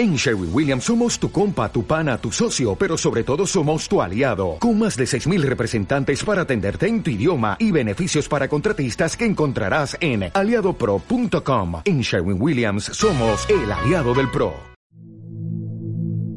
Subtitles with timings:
[0.00, 4.00] En Sherwin Williams somos tu compa, tu pana, tu socio, pero sobre todo somos tu
[4.00, 9.14] aliado, con más de 6.000 representantes para atenderte en tu idioma y beneficios para contratistas
[9.14, 11.82] que encontrarás en aliadopro.com.
[11.84, 14.54] En Sherwin Williams somos el aliado del PRO.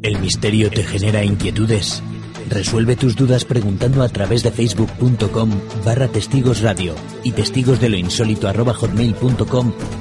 [0.02, 2.04] ¿El misterio te genera inquietudes?
[2.50, 5.50] Resuelve tus dudas preguntando a través de facebook.com
[5.86, 8.52] barra testigos radio y testigos de lo insólito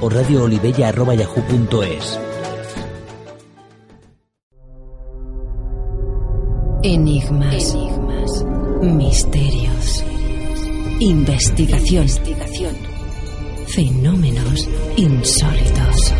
[0.01, 2.19] o radioolivella arroba yahoo.es.
[6.83, 7.75] Enigmas,
[8.81, 10.03] misterios,
[10.99, 12.07] investigación,
[13.67, 16.13] fenómenos insólitos.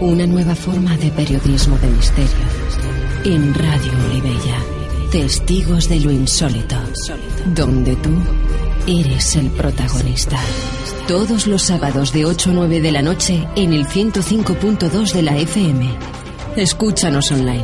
[0.00, 2.30] Una nueva forma de periodismo de misterio.
[3.24, 4.58] En Radio Olivella,
[5.12, 6.76] testigos de lo insólito,
[7.54, 8.10] donde tú
[8.86, 10.38] eres el protagonista.
[11.06, 15.36] Todos los sábados de 8 a 9 de la noche en el 105.2 de la
[15.36, 15.88] FM.
[16.56, 17.62] Escúchanos online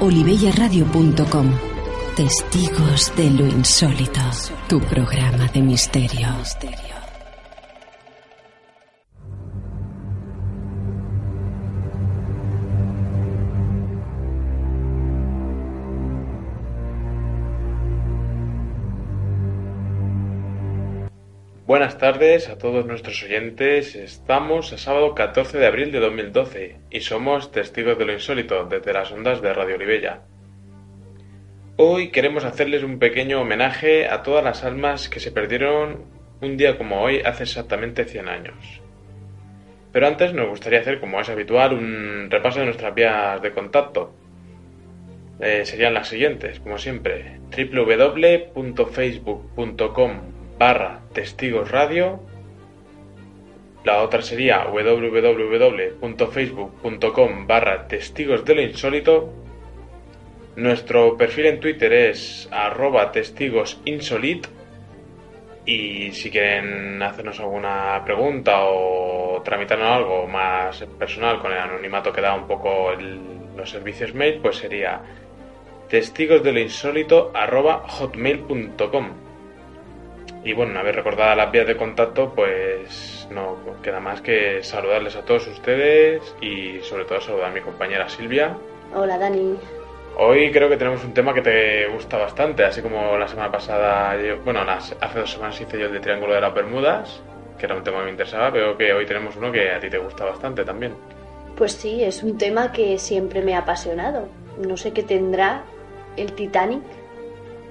[0.00, 1.58] www.olivellaradio.com
[2.16, 4.20] Testigos de lo insólito,
[4.68, 6.28] tu programa de misterio.
[21.66, 23.96] Buenas tardes a todos nuestros oyentes.
[23.96, 28.92] Estamos el sábado 14 de abril de 2012 y somos testigos de lo insólito desde
[28.92, 30.20] las ondas de Radio Olivella.
[31.74, 36.04] Hoy queremos hacerles un pequeño homenaje a todas las almas que se perdieron
[36.40, 38.80] un día como hoy hace exactamente 100 años.
[39.90, 44.14] Pero antes nos gustaría hacer, como es habitual, un repaso de nuestras vías de contacto.
[45.40, 52.18] Eh, serían las siguientes, como siempre, www.facebook.com barra testigos radio.
[53.84, 59.32] La otra sería www.facebook.com barra testigos de lo insólito.
[60.56, 64.48] Nuestro perfil en Twitter es arroba testigos insolit.
[65.66, 72.20] Y si quieren hacernos alguna pregunta o tramitarnos algo más personal con el anonimato que
[72.20, 72.92] da un poco
[73.56, 75.00] los servicios mail, pues sería
[75.88, 79.25] testigos de lo insólito arroba hotmail.com.
[80.46, 85.16] Y bueno, una vez recordadas las vías de contacto, pues no queda más que saludarles
[85.16, 88.56] a todos ustedes y sobre todo saludar a mi compañera Silvia.
[88.94, 89.58] Hola Dani.
[90.16, 94.16] Hoy creo que tenemos un tema que te gusta bastante, así como la semana pasada,
[94.44, 97.20] bueno, hace dos semanas hice yo el de Triángulo de las Bermudas,
[97.58, 99.90] que era un tema que me interesaba, veo que hoy tenemos uno que a ti
[99.90, 100.94] te gusta bastante también.
[101.56, 104.28] Pues sí, es un tema que siempre me ha apasionado.
[104.64, 105.64] No sé qué tendrá
[106.16, 106.84] el Titanic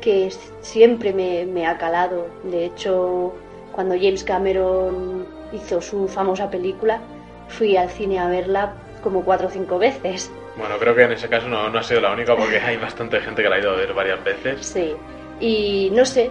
[0.05, 2.27] que siempre me, ha calado.
[2.43, 3.33] De hecho,
[3.71, 7.01] cuando James Cameron hizo su famosa película,
[7.47, 10.31] fui al cine a verla como cuatro o cinco veces.
[10.57, 13.19] Bueno, creo que en ese caso no, no ha sido la única porque hay bastante
[13.19, 14.63] gente que la ha ido a ver varias veces.
[14.63, 14.93] Sí,
[15.39, 16.29] y no sé,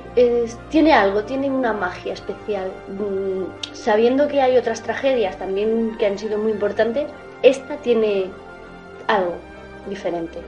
[0.70, 2.70] tiene algo, tiene una magia especial.
[2.88, 7.10] Mm, sabiendo que hay otras tragedias también que han sido muy importantes,
[7.42, 8.30] esta tiene
[9.08, 9.34] algo
[9.88, 10.38] diferente.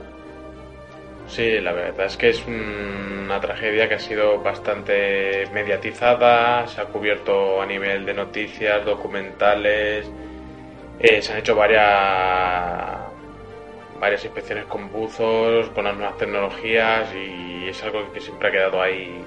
[1.27, 6.85] Sí, la verdad es que es una tragedia que ha sido bastante mediatizada, se ha
[6.85, 10.09] cubierto a nivel de noticias, documentales,
[10.99, 12.97] eh, se han hecho varias,
[13.99, 18.81] varias inspecciones con buzos, con las nuevas tecnologías y es algo que siempre ha quedado
[18.81, 19.23] ahí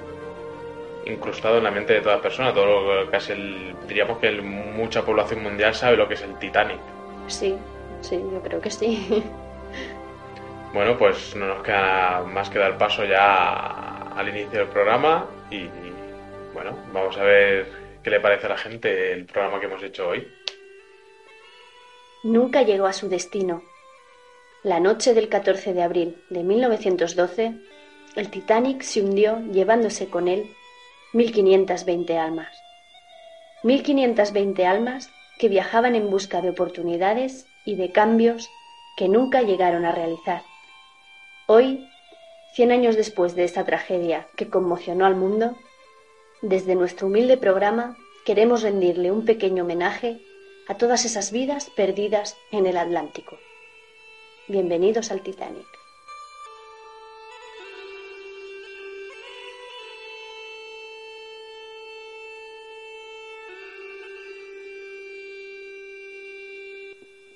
[1.05, 2.55] incrustado en la mente de todas personas.
[2.55, 6.35] Todo lo que es el, diríamos que mucha población mundial sabe lo que es el
[6.39, 6.81] Titanic.
[7.27, 7.57] Sí,
[8.01, 9.23] sí, yo creo que sí.
[10.73, 15.67] Bueno, pues no nos queda más que dar paso ya al inicio del programa y,
[16.55, 17.67] bueno, vamos a ver
[18.05, 20.29] qué le parece a la gente el programa que hemos hecho hoy.
[22.23, 23.65] Nunca llegó a su destino.
[24.63, 27.55] La noche del 14 de abril de 1912,
[28.15, 30.55] el Titanic se hundió llevándose con él
[31.15, 32.57] 1520 almas.
[33.65, 35.11] 1520 almas
[35.41, 38.49] que viajaban en busca de oportunidades y de cambios
[38.97, 40.43] que nunca llegaron a realizar.
[41.53, 41.85] Hoy,
[42.55, 45.57] cien años después de esta tragedia que conmocionó al mundo,
[46.43, 50.21] desde nuestro humilde programa queremos rendirle un pequeño homenaje
[50.69, 53.37] a todas esas vidas perdidas en el Atlántico.
[54.47, 55.67] Bienvenidos al Titanic.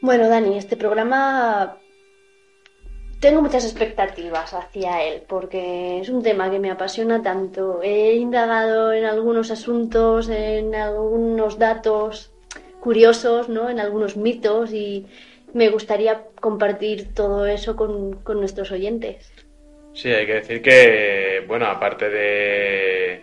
[0.00, 1.81] Bueno, Dani, este programa
[3.25, 7.81] tengo muchas expectativas hacia él porque es un tema que me apasiona tanto.
[7.82, 12.31] He indagado en algunos asuntos, en algunos datos
[12.81, 13.71] curiosos, ¿no?
[13.71, 15.06] en algunos mitos y,
[15.55, 19.32] me gustaría compartir todo eso con, con nuestros oyentes.
[19.94, 23.23] Sí, hay que decir que, bueno, aparte de,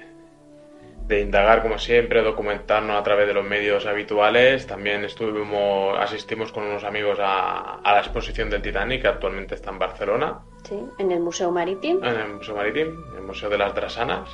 [1.12, 6.64] de indagar como siempre, documentarnos a través de los medios habituales, también estuvimos, asistimos con
[6.64, 11.12] unos amigos a, a la exposición del Titanic, que actualmente está en Barcelona, Sí, en
[11.12, 12.06] el Museo Marítimo.
[12.06, 14.30] en el Museo Marítimo, en el Museo de las Drasanas.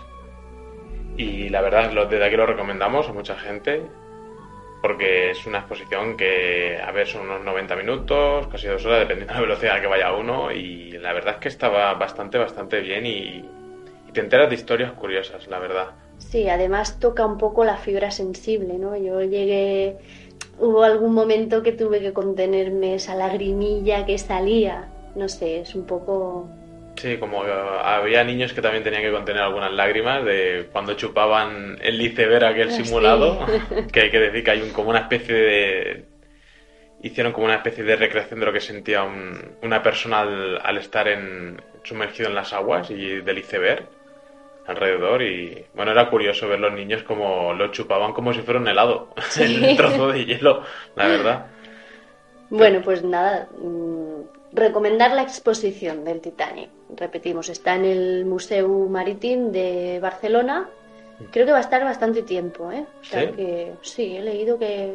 [1.18, 3.82] Y la verdad, desde aquí lo recomendamos a mucha gente,
[4.84, 9.34] porque es una exposición que, a ver, son unos 90 minutos, casi dos horas, dependiendo
[9.34, 12.38] de la velocidad a la que vaya uno, y la verdad es que estaba bastante,
[12.38, 13.44] bastante bien y,
[14.08, 15.88] y te enteras de historias curiosas, la verdad.
[16.18, 18.98] Sí, además toca un poco la fibra sensible, ¿no?
[18.98, 19.98] Yo llegué,
[20.60, 24.90] hubo algún momento que tuve que contenerme esa lagrimilla que salía.
[25.16, 26.48] No sé, es un poco...
[26.98, 27.52] Sí, como eh,
[27.84, 32.70] había niños que también tenían que contener algunas lágrimas de cuando chupaban el iceberg aquel
[32.70, 32.84] Ah, sí.
[32.84, 33.40] simulado,
[33.94, 36.06] que hay que decir que hay un, como una especie de...
[37.04, 40.78] Hicieron como una especie de recreación de lo que sentía un- una persona al, al
[40.78, 43.88] estar en, sumergido en las aguas y del iceberg
[44.68, 48.68] alrededor y bueno, era curioso ver los niños como lo chupaban como si fuera un
[48.68, 49.10] helado,
[49.40, 50.64] el trozo de hielo,
[50.96, 51.46] la verdad.
[52.50, 54.22] Bueno, pues nada, mm,
[54.54, 56.70] recomendar la exposición del Titanic.
[56.96, 60.70] Repetimos, está en el Museo Marítimo de Barcelona.
[61.32, 62.86] Creo que va a estar bastante tiempo, ¿eh?
[63.02, 63.28] O sea ¿Sí?
[63.36, 64.94] que sí, he leído que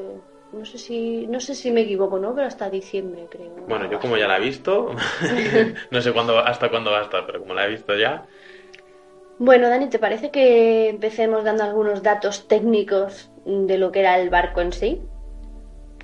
[0.53, 2.35] no sé si no sé si me equivoco, ¿no?
[2.35, 3.51] Pero hasta diciembre, creo.
[3.67, 4.95] Bueno, yo como ya la he visto,
[5.91, 8.25] no sé cuándo, hasta cuándo va a estar, pero como la he visto ya,
[9.45, 14.31] Bueno, Dani, ¿te parece que empecemos dando algunos datos técnicos de lo que era el
[14.31, 15.03] barco en sí?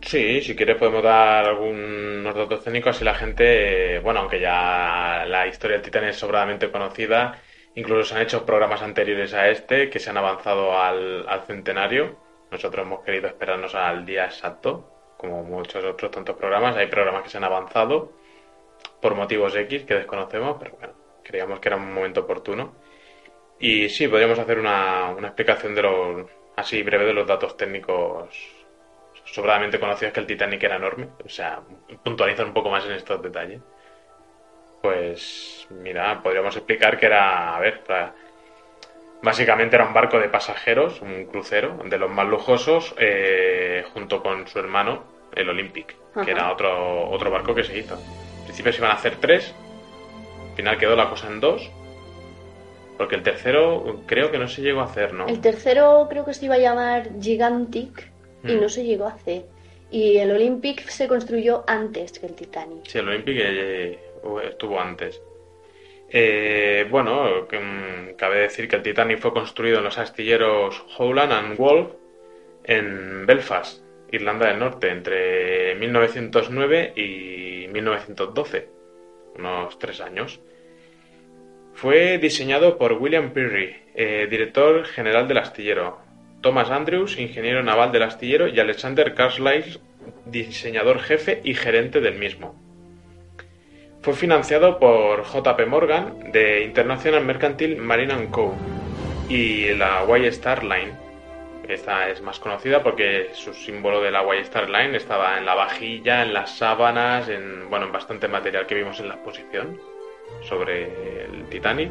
[0.02, 5.24] sí, si quieres podemos dar algunos datos técnicos así la gente, eh, bueno, aunque ya
[5.24, 7.40] la historia del Titanic es sobradamente conocida,
[7.76, 12.16] incluso se han hecho programas anteriores a este que se han avanzado al centenario.
[12.50, 16.74] Nosotros hemos querido esperarnos al día exacto, como muchos otros tantos programas.
[16.74, 18.14] Hay programas que se han avanzado
[19.00, 22.87] por motivos X que desconocemos, pero bueno, creíamos que era un momento oportuno.
[23.60, 26.26] Y sí, podríamos hacer una, una explicación de los,
[26.56, 28.28] así breve de los datos técnicos
[29.24, 31.08] sobradamente conocidos que el Titanic era enorme.
[31.24, 31.60] O sea,
[32.02, 33.60] puntualizar un poco más en estos detalles.
[34.80, 38.14] Pues mira, podríamos explicar que era, a ver, para-
[39.22, 44.46] básicamente era un barco de pasajeros, un crucero, de los más lujosos, eh, junto con
[44.46, 46.24] su hermano, el Olympic, Ajá.
[46.24, 47.94] que era otro, otro barco que se hizo.
[47.96, 49.52] Al principio se iban a hacer tres,
[50.50, 51.70] al final quedó la cosa en dos,
[52.98, 55.26] porque el tercero creo que no se llegó a hacer, ¿no?
[55.26, 58.10] El tercero creo que se iba a llamar Gigantic
[58.44, 58.60] y Mm.
[58.60, 59.44] no se llegó a hacer.
[59.90, 62.84] Y el Olympic se construyó antes que el Titanic.
[62.86, 63.98] Sí, el Olympic eh,
[64.44, 65.22] estuvo antes.
[66.10, 71.56] Eh, bueno, mm, cabe decir que el Titanic fue construido en los astilleros Howland and
[71.56, 71.90] Wolf
[72.64, 78.68] en Belfast, Irlanda del Norte, entre 1909 y 1912,
[79.38, 80.40] unos tres años.
[81.80, 86.00] Fue diseñado por William Peary, eh, director general del astillero,
[86.40, 89.78] Thomas Andrews, ingeniero naval del astillero, y Alexander Carlisle,
[90.26, 92.56] diseñador jefe y gerente del mismo.
[94.02, 98.56] Fue financiado por JP Morgan de International Mercantile Marine Co.
[99.28, 100.94] y la White Star Line.
[101.68, 105.54] Esta es más conocida porque su símbolo de la White Star Line estaba en la
[105.54, 109.78] vajilla, en las sábanas, en bueno, en bastante material que vimos en la exposición
[110.42, 111.90] sobre Titanic.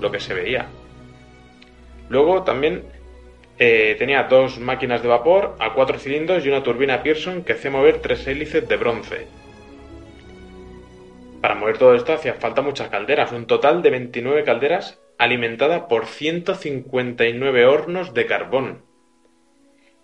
[0.00, 0.66] lo que se veía.
[2.08, 2.84] Luego también
[3.58, 7.70] eh, tenía dos máquinas de vapor a cuatro cilindros y una turbina Pearson que hacía
[7.70, 9.26] mover tres hélices de bronce.
[11.40, 16.06] Para mover todo esto hacía falta muchas calderas, un total de 29 calderas alimentadas por
[16.06, 18.82] 159 hornos de carbón.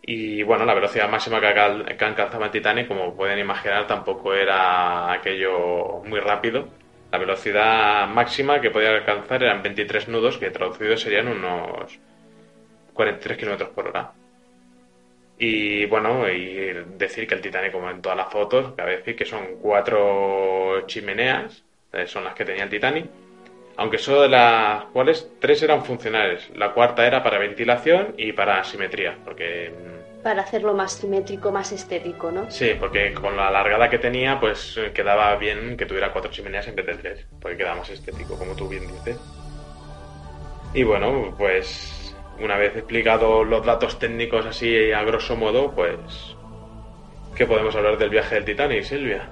[0.03, 6.03] Y bueno, la velocidad máxima que, alcanzaba el Titanic, como pueden imaginar, tampoco era aquello
[6.05, 6.69] muy rápido.
[7.11, 11.99] La velocidad máxima que podía alcanzar eran 23 nudos, que traducidos serían unos
[12.93, 14.13] 43 kilómetros por hora.
[15.39, 19.25] Y bueno, y decir que el Titanic, como en todas las fotos, cabe decir que
[19.25, 23.07] son cuatro chimeneas, eh, son las que tenía el Titanic,
[23.77, 26.49] aunque solo de las cuales tres eran funcionales.
[26.55, 29.71] La cuarta era para ventilación y para simetría, porque...
[29.71, 32.51] Mm, para hacerlo más simétrico, más estético, ¿no?
[32.51, 36.77] Sí, porque con la largada que tenía, pues quedaba bien que tuviera cuatro chimeneas en
[36.77, 39.19] vez de tres, porque quedaba más estético, como tú bien dices.
[40.73, 41.94] Y bueno, pues
[42.41, 46.37] una vez explicado los datos técnicos así a grosso modo, pues
[47.35, 49.29] ¿qué podemos hablar del viaje del Titanic, Silvia?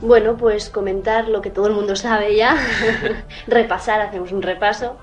[0.00, 2.56] Bueno, pues comentar lo que todo el mundo sabe ya,
[3.46, 4.98] repasar, hacemos un repaso.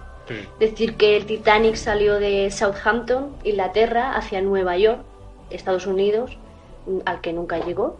[0.57, 5.01] Decir que el Titanic salió de Southampton, Inglaterra, hacia Nueva York,
[5.49, 6.37] Estados Unidos,
[7.05, 7.97] al que nunca llegó.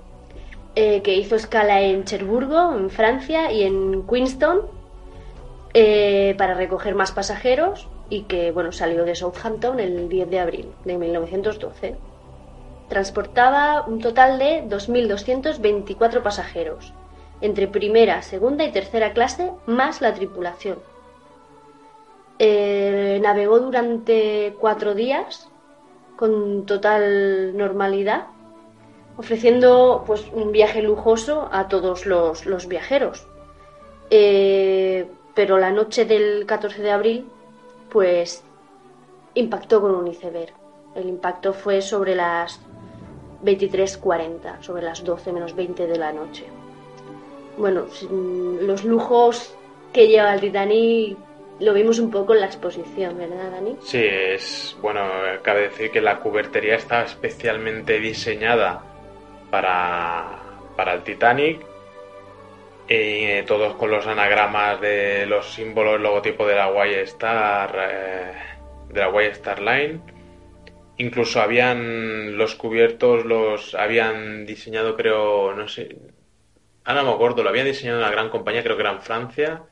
[0.76, 4.62] Eh, que hizo escala en Cherburgo, en Francia, y en Queenstown,
[5.74, 10.72] eh, para recoger más pasajeros y que bueno, salió de Southampton el 10 de abril
[10.86, 11.96] de 1912.
[12.90, 16.94] Transportaba un total de 2.224 pasajeros,
[17.42, 20.80] entre primera, segunda y tercera clase, más la tripulación.
[22.40, 25.50] Eh, navegó durante cuatro días
[26.16, 28.28] con total normalidad,
[29.18, 33.26] ofreciendo pues, un viaje lujoso a todos los, viajeros.
[34.10, 37.26] Eh, pero la noche del 14 de abril
[37.94, 38.44] pues
[39.36, 40.54] impactó con un iceberg.
[40.96, 42.60] El impacto fue sobre las
[43.46, 46.46] 23.40, sobre las 12 menos 20 de la noche.
[47.58, 47.86] Bueno,
[48.62, 49.56] los lujos
[49.94, 51.18] que lleva el Titanic
[51.60, 53.78] lo vimos un poco en la exposición, ¿verdad, Dani?
[53.82, 55.02] Sí, es bueno,
[55.44, 58.84] cabe decir que la cubertería está especialmente diseñada
[59.52, 60.40] para,
[60.76, 61.73] para el Titanic
[62.88, 68.34] eh, todos con los anagramas de los símbolos, el logotipo de la Y Star, eh,
[68.90, 70.02] de la Y Star Line.
[70.98, 75.98] Incluso habían los cubiertos, los habían diseñado, creo, no sé,
[76.84, 79.64] ahora no me acuerdo, lo habían diseñado una gran compañía, creo que era en Francia.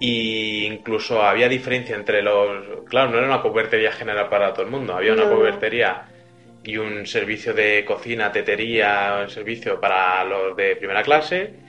[0.00, 2.84] Y incluso había diferencia entre los.
[2.88, 6.08] Claro, no era una cubertería general para todo el mundo, había una cubertería
[6.64, 11.63] y un servicio de cocina, tetería, un servicio para los de primera clase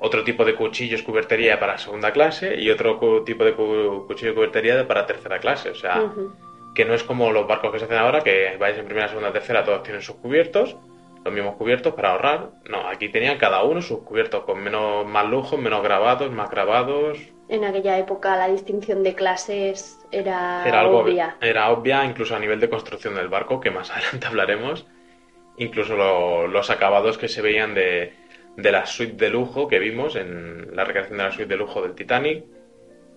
[0.00, 5.06] otro tipo de cuchillos cubertería para segunda clase y otro tipo de cuchillo cubertería para
[5.06, 5.70] tercera clase.
[5.70, 6.12] O sea,
[6.74, 9.32] que no es como los barcos que se hacen ahora, que vais en primera, segunda,
[9.32, 10.76] tercera, todos tienen sus cubiertos,
[11.24, 12.50] los mismos cubiertos para ahorrar.
[12.68, 17.18] No, aquí tenían cada uno sus cubiertos con menos más lujo, menos grabados, más grabados.
[17.48, 21.36] En aquella época la distinción de clases era, obvia.
[21.40, 24.86] Era obvia incluso a nivel de construcción del barco, que más adelante hablaremos.
[25.56, 25.96] Incluso
[26.46, 28.12] los acabados que se veían de,
[28.58, 31.80] de la suite de lujo que vimos en la recreación de la suite de lujo
[31.80, 32.44] del Titanic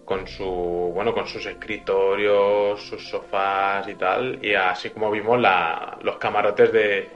[0.05, 5.97] con su bueno con sus escritorios sus sofás y tal y así como vimos la,
[6.03, 7.09] los camarotes de,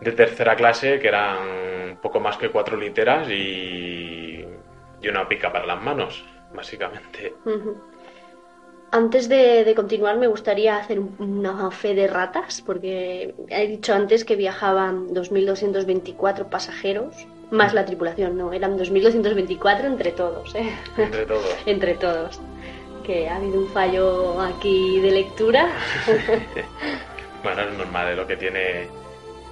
[0.00, 4.44] de tercera clase que eran poco más que cuatro literas y,
[5.00, 7.34] y una pica para las manos básicamente.
[8.94, 14.36] Antes de, continuar, me gustaría hacer una fe de ratas, porque he dicho antes que
[14.36, 20.54] viajaban 2.224 pasajeros, más la tripulación, no, eran 2.224 entre todos.
[20.54, 20.74] ¿eh?
[20.96, 21.56] Entre todos.
[21.66, 22.40] entre todos.
[23.04, 25.68] Que ha habido un fallo aquí de lectura.
[27.44, 28.88] bueno, es normal, es lo que tiene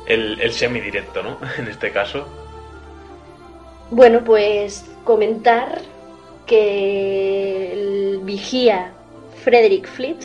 [0.07, 1.37] el, el semidirecto, ¿no?
[1.59, 2.27] En este caso.
[3.91, 5.83] Bueno, pues comentar
[6.47, 8.93] que el vigía
[9.45, 10.19] Frederick Fleet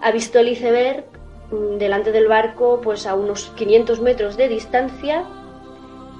[0.00, 1.04] ha visto el iceberg
[1.50, 5.24] mm, delante del barco pues a unos 500 metros de distancia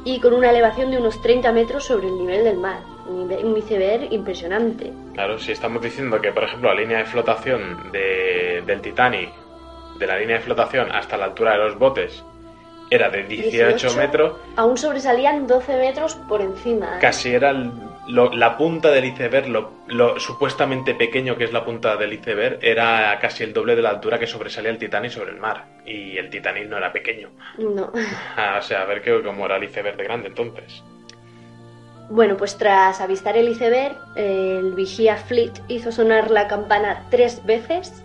[0.05, 2.81] y con una elevación de unos 30 metros sobre el nivel del mar.
[3.07, 4.93] Un iceberg impresionante.
[5.15, 9.31] Claro, si estamos diciendo que, por ejemplo, la línea de flotación del Titanic,
[9.99, 12.25] de la línea de flotación hasta la altura de los botes,
[12.95, 14.35] era de 18, metros.
[14.57, 16.97] Aún sobresalían 12 metros por encima.
[16.97, 16.99] ¿eh?
[17.01, 17.71] Casi era el-
[18.09, 22.59] lo- la punta del iceberg, lo, lo supuestamente pequeño que es la punta del iceberg,
[22.63, 25.65] era casi el doble de la altura que sobresalía el Titanic sobre el mar.
[25.87, 27.31] Y el Titanic no era pequeño.
[27.59, 27.93] No.
[28.37, 30.83] Ah, o sea, a ver qué, cómo era el iceberg de grande entonces.
[32.11, 38.03] Bueno, pues tras avistar el iceberg, el vigía Fleet hizo sonar la campana tres veces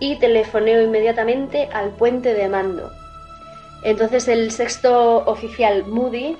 [0.00, 2.90] y telefoneó inmediatamente al puente de mando.
[3.84, 6.36] Entonces el sexto oficial Moody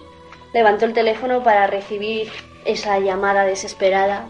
[0.55, 2.31] levantó el teléfono para recibir
[2.65, 4.27] esa llamada desesperada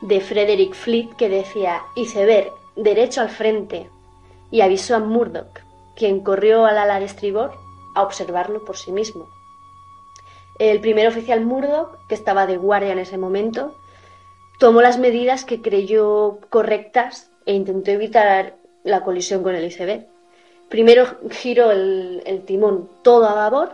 [0.00, 3.88] de Frederick Fleet que decía iceberg, derecho al frente,
[4.50, 5.60] y avisó a Murdoch,
[5.94, 7.52] quien corrió al ala de estribor
[7.94, 9.28] a observarlo por sí mismo.
[10.58, 13.76] El primer oficial Murdoch, que estaba de guardia en ese momento,
[14.58, 20.06] tomó las medidas que creyó correctas e intentó evitar la colisión con el iceberg.
[20.68, 23.72] Primero giró el, el timón todo a babor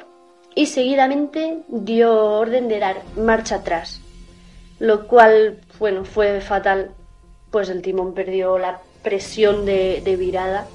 [0.55, 4.01] y seguidamente dio orden de dar marcha atrás,
[4.79, 6.91] lo cual, bueno, fue fatal,
[7.51, 10.67] pues el timón perdió la presión de, de virada.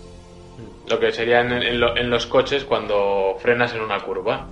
[0.89, 4.47] Lo que sería en, en lo- en los coches cuando frenas en una curva.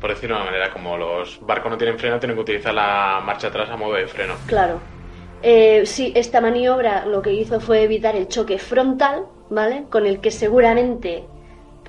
[0.00, 3.20] Por decirlo de una manera, como los barcos no tienen freno, tienen que utilizar la
[3.24, 4.34] marcha atrás a modo de freno.
[4.46, 4.78] Claro.
[5.42, 9.84] Eh, sí, esta maniobra lo que hizo fue evitar el choque frontal, ¿vale?
[9.90, 11.24] Con el que seguramente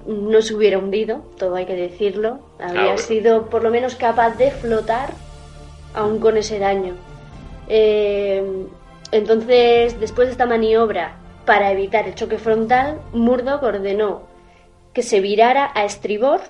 [0.05, 2.39] no se hubiera hundido, todo hay que decirlo.
[2.59, 2.97] Habría Claro.
[2.97, 5.09] sido por lo menos capaz de flotar
[5.93, 6.95] aún con ese daño.
[7.67, 8.43] Eh,
[9.11, 14.21] entonces, después de esta maniobra, para evitar el choque frontal, Murdoch ordenó
[14.93, 16.41] que se virara a estribor.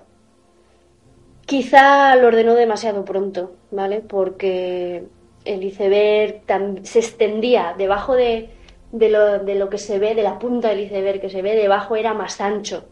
[1.46, 4.02] Quizá lo ordenó demasiado pronto, ¿vale?
[4.02, 5.06] Porque
[5.46, 6.42] el iceberg
[6.84, 8.50] se extendía debajo de,
[8.91, 11.56] de lo, de lo que se ve, de la punta del iceberg que se ve,
[11.56, 12.86] debajo era más ancho.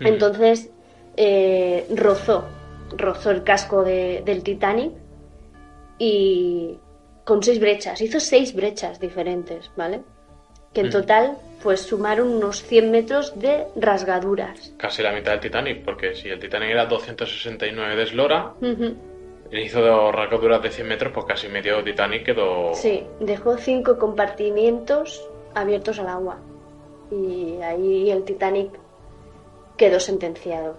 [0.00, 0.06] Mm.
[0.06, 0.70] Entonces
[1.16, 2.44] eh, rozó,
[2.96, 4.92] rozó el casco de- del Titanic
[5.98, 6.78] y
[7.24, 10.02] con seis brechas, hizo seis brechas diferentes, ¿vale?
[10.72, 10.90] Que en Mm.
[10.90, 14.72] total pues sumaron unos 100 metros de rasgaduras.
[14.76, 18.52] Casi la mitad del Titanic, porque si el Titanic era 269 de eslora,
[19.52, 22.74] hizo dos rasgaduras de 100 metros, pues casi medio Titanic quedó...
[22.74, 26.38] Sí, dejó cinco compartimientos abiertos al agua.
[27.10, 28.70] Y ahí el Titanic
[29.76, 30.76] quedó sentenciado.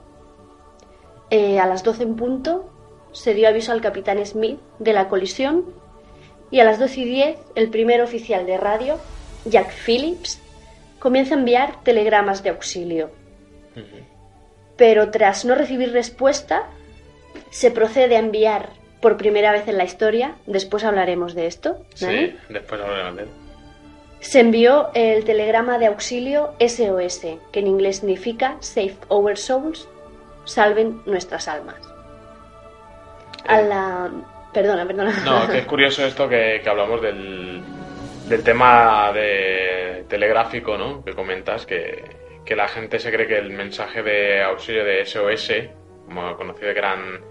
[1.29, 2.69] Eh, a las 12 en punto
[3.11, 5.65] se dio aviso al capitán Smith de la colisión
[6.51, 8.97] y a las 12 y 10 el primer oficial de radio,
[9.45, 10.41] Jack Phillips,
[10.99, 13.11] comienza a enviar telegramas de auxilio.
[14.77, 16.69] Pero tras no recibir respuesta,
[17.49, 18.69] se procede a enviar
[19.01, 22.31] por primera vez en la historia, después hablaremos de esto, ¿vale?
[22.31, 23.29] Sí, después hablaremos de él.
[24.19, 29.87] Se envió el telegrama de auxilio SOS, que en inglés significa Save Our Souls,
[30.45, 31.77] salven nuestras almas.
[33.47, 34.11] A la...
[34.51, 35.13] Perdona, perdona.
[35.23, 37.61] No, que es curioso esto que, que hablamos del,
[38.27, 41.03] del tema de telegráfico, ¿no?
[41.03, 42.03] Que comentas, que,
[42.43, 45.51] que la gente se cree que el mensaje de auxilio de SOS,
[46.05, 47.21] como conocido que eran,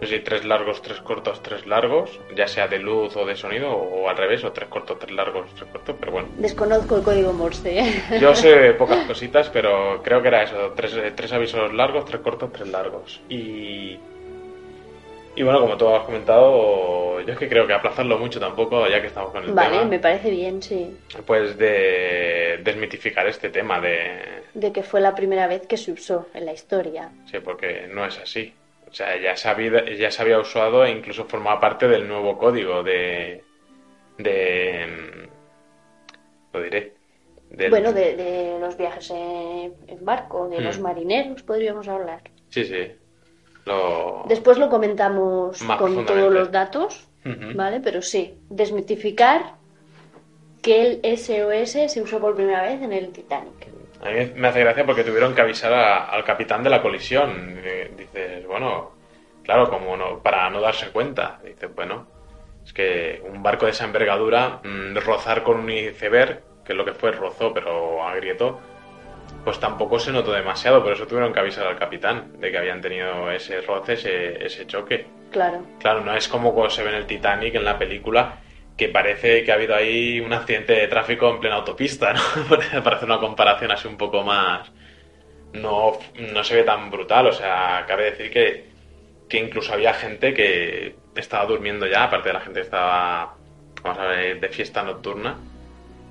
[0.00, 3.36] no sé si tres largos, tres cortos, tres largos, ya sea de luz o de
[3.36, 6.28] sonido, o al revés, o tres cortos, tres largos, tres cortos, pero bueno.
[6.38, 7.80] Desconozco el código Morse.
[7.80, 8.02] ¿eh?
[8.18, 12.50] Yo sé pocas cositas, pero creo que era eso, tres, tres avisos largos, tres cortos,
[12.50, 13.20] tres largos.
[13.28, 13.98] Y,
[15.36, 19.02] y bueno, como tú has comentado, yo es que creo que aplazarlo mucho tampoco, ya
[19.02, 20.96] que estamos con el Vale, tema, me parece bien, sí.
[21.26, 24.40] pues de desmitificar este tema de...
[24.54, 27.10] De que fue la primera vez que se usó en la historia.
[27.30, 28.54] Sí, porque no es así.
[28.90, 32.36] O sea, ya se había, ya se había usado e incluso formaba parte del nuevo
[32.36, 33.44] código de...
[34.18, 36.94] de mm, lo diré.
[37.50, 40.64] del- Bueno, de, de los viajes en, en barco, de Hmm.
[40.64, 42.22] los marineros, podríamos hablar.
[42.48, 42.92] Sí, sí.
[43.66, 44.24] Lo...
[44.26, 47.06] Después lo comentamos Más con todos los datos.
[47.54, 47.80] ¿vale?
[47.80, 49.54] Pero sí, desmitificar
[50.62, 53.68] que el SOS se usó por primera vez en el Titanic.
[54.02, 57.60] A mí me hace gracia porque tuvieron que avisar a- al capitán de la colisión.
[57.62, 58.92] Eh, Dices, bueno,
[59.44, 61.38] claro, como no, para no darse cuenta.
[61.44, 62.06] Dices, bueno,
[62.64, 66.84] es que un barco de esa envergadura, mm, rozar con un iceberg, que es lo
[66.84, 68.58] que fue, rozó, pero agrietó,
[69.44, 70.82] pues tampoco se notó demasiado.
[70.82, 74.66] Por eso tuvieron que avisar al capitán de que habían tenido ese roce, ese, ese
[74.66, 75.06] choque.
[75.30, 78.36] Claro, Claro, no es como se ve en el Titanic, en la película,
[78.80, 82.22] que parece que ha habido ahí un accidente de tráfico en plena autopista, ¿no?
[82.82, 84.72] Para hacer una comparación así un poco más...
[85.52, 85.98] No,
[86.32, 88.64] no se ve tan brutal, o sea, cabe decir que,
[89.28, 93.36] que incluso había gente que estaba durmiendo ya, aparte de la gente que estaba,
[93.82, 95.36] vamos a ver, de fiesta nocturna,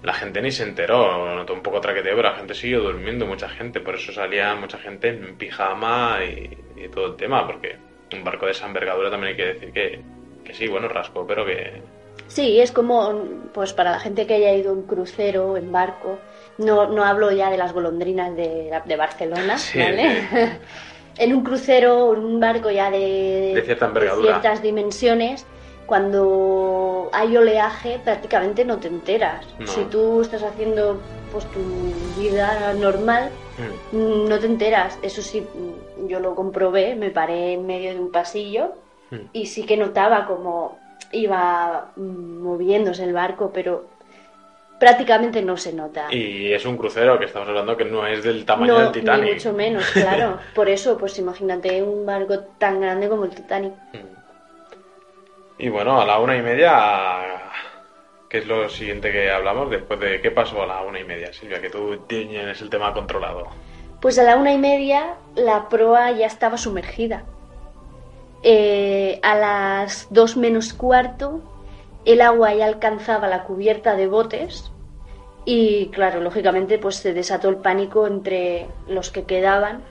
[0.03, 3.49] la gente ni se enteró, notó un poco traqueteo, pero la gente siguió durmiendo, mucha
[3.49, 7.77] gente, por eso salía mucha gente en pijama y, todo el tema, porque
[8.13, 10.01] un barco de esa envergadura también hay que decir que,
[10.43, 11.98] que sí, bueno, rascó, pero que...
[12.27, 13.13] Sí, es como,
[13.53, 16.17] pues para la gente que haya ido en crucero, en barco,
[16.57, 20.27] no, no hablo ya de las golondrinas de, de Barcelona, Sí, ¿vale?
[21.17, 24.31] en un crucero, en un barco ya de, De cierta envergadura.
[24.39, 25.45] ciertas dimensiones,
[25.85, 29.45] cuando hay oleaje prácticamente no te enteras.
[29.57, 29.67] No.
[29.67, 30.99] Si tú estás haciendo
[31.31, 31.59] pues tu
[32.19, 33.29] vida normal,
[33.91, 34.29] Mm.
[34.29, 34.97] no te enteras.
[35.01, 35.45] Eso sí,
[36.07, 38.75] yo lo comprobé, me paré en medio de un pasillo
[39.11, 39.15] Mm.
[39.33, 40.77] y sí que notaba como
[41.11, 43.85] iba mm, moviéndose el barco, pero
[44.79, 46.07] prácticamente no se nota.
[46.11, 49.25] Y es un crucero que estamos hablando que no es del tamaño no, del Titanic.
[49.25, 50.39] ni mucho menos, claro.
[50.55, 53.73] Por eso, pues imagínate un barco tan grande como el Titanic.
[53.93, 54.19] Mm.
[55.59, 57.19] Y bueno, a la una y media,
[58.29, 61.33] ¿qué es lo siguiente que hablamos después de qué pasó a la una y media,
[61.33, 61.59] Silvia?
[61.59, 63.47] Que tú tienes el tema controlado.
[63.99, 67.25] Pues a la una y media la proa ya estaba sumergida.
[68.43, 71.41] Eh, a las dos menos cuarto
[72.05, 74.71] el agua ya alcanzaba la cubierta de botes
[75.45, 79.83] y claro, lógicamente pues se desató el pánico entre los que quedaban.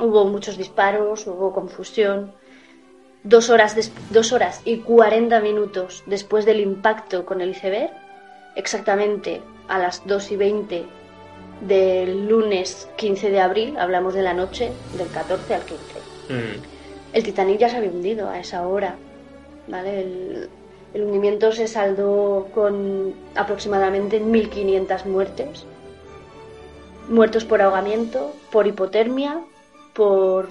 [0.00, 2.32] Hubo muchos disparos, hubo confusión.
[3.24, 3.76] Dos horas,
[4.10, 7.92] dos horas y 40 minutos después del impacto con el iceberg,
[8.56, 10.86] exactamente a las 2 y 20
[11.60, 15.82] del lunes 15 de abril, hablamos de la noche del 14 al 15.
[16.28, 16.71] Mm.
[17.12, 18.96] El Titanic ya se había hundido a esa hora,
[19.68, 20.00] ¿vale?
[20.00, 20.50] El,
[20.94, 25.64] hundimiento se saldó con aproximadamente 1.500 muertes.
[27.08, 29.40] Muertos por ahogamiento, por hipotermia,
[29.94, 30.50] por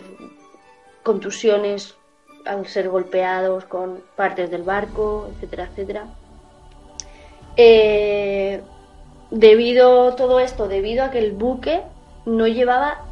[1.03, 1.95] contusiones
[2.45, 6.05] al ser golpeados con partes del barco, etcétera, etcétera.
[7.55, 8.61] Eh,
[9.29, 11.83] debido todo esto, debido a que el buque
[12.25, 13.05] no llevaba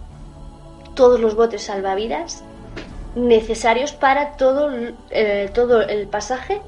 [0.95, 2.43] todos los botes salvavidas
[3.27, 6.62] necesarios para todo, el- eh, todo el pasaje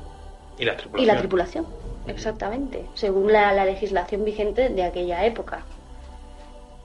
[0.59, 1.07] Y la y tripulación.
[1.07, 1.65] la tripulación.
[2.07, 5.63] Exactamente, según la, la legislación vigente de aquella época.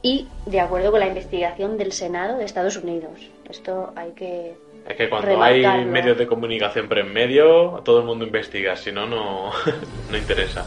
[0.03, 3.29] Y de acuerdo con la investigación del Senado de Estados Unidos.
[3.49, 4.55] Esto hay que...
[4.89, 8.93] Es que cuando hay medios de comunicación por en medio, todo el mundo investiga, si
[8.93, 9.51] no, no,
[10.11, 10.65] no interesa.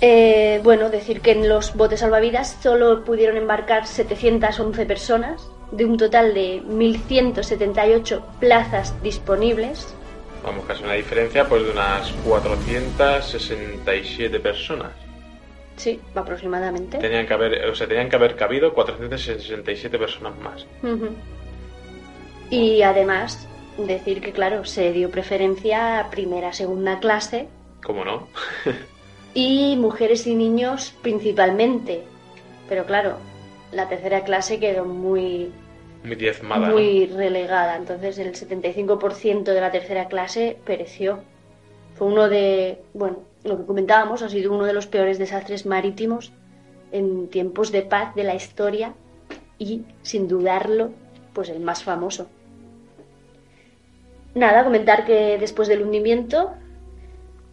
[0.00, 5.96] Eh, bueno, decir que en los botes salvavidas solo pudieron embarcar 711 personas, de un
[5.96, 9.94] total de 1.178 plazas disponibles.
[10.42, 14.90] Vamos, casi una diferencia pues de unas 467 personas.
[15.76, 16.98] Sí, aproximadamente.
[16.98, 20.66] Tenían que haber, o sea, tenían que haber cabido 467 personas más.
[22.50, 27.48] Y además, decir que, claro, se dio preferencia a primera, segunda clase
[27.82, 28.28] ¿Cómo no?
[29.34, 32.02] y mujeres y niños principalmente.
[32.68, 33.18] Pero claro,
[33.72, 35.52] la tercera clase quedó muy,
[36.04, 36.68] Muy diezmada.
[36.68, 36.74] ¿no?
[36.74, 37.76] muy relegada.
[37.76, 41.20] Entonces el 75% de la tercera clase pereció.
[41.94, 46.32] Fue uno de, bueno, lo que comentábamos, ha sido uno de los peores desastres marítimos
[46.92, 48.94] en tiempos de paz de la historia
[49.58, 50.92] y, sin dudarlo,
[51.32, 52.28] pues el más famoso.
[54.34, 56.52] Nada, comentar que después del hundimiento,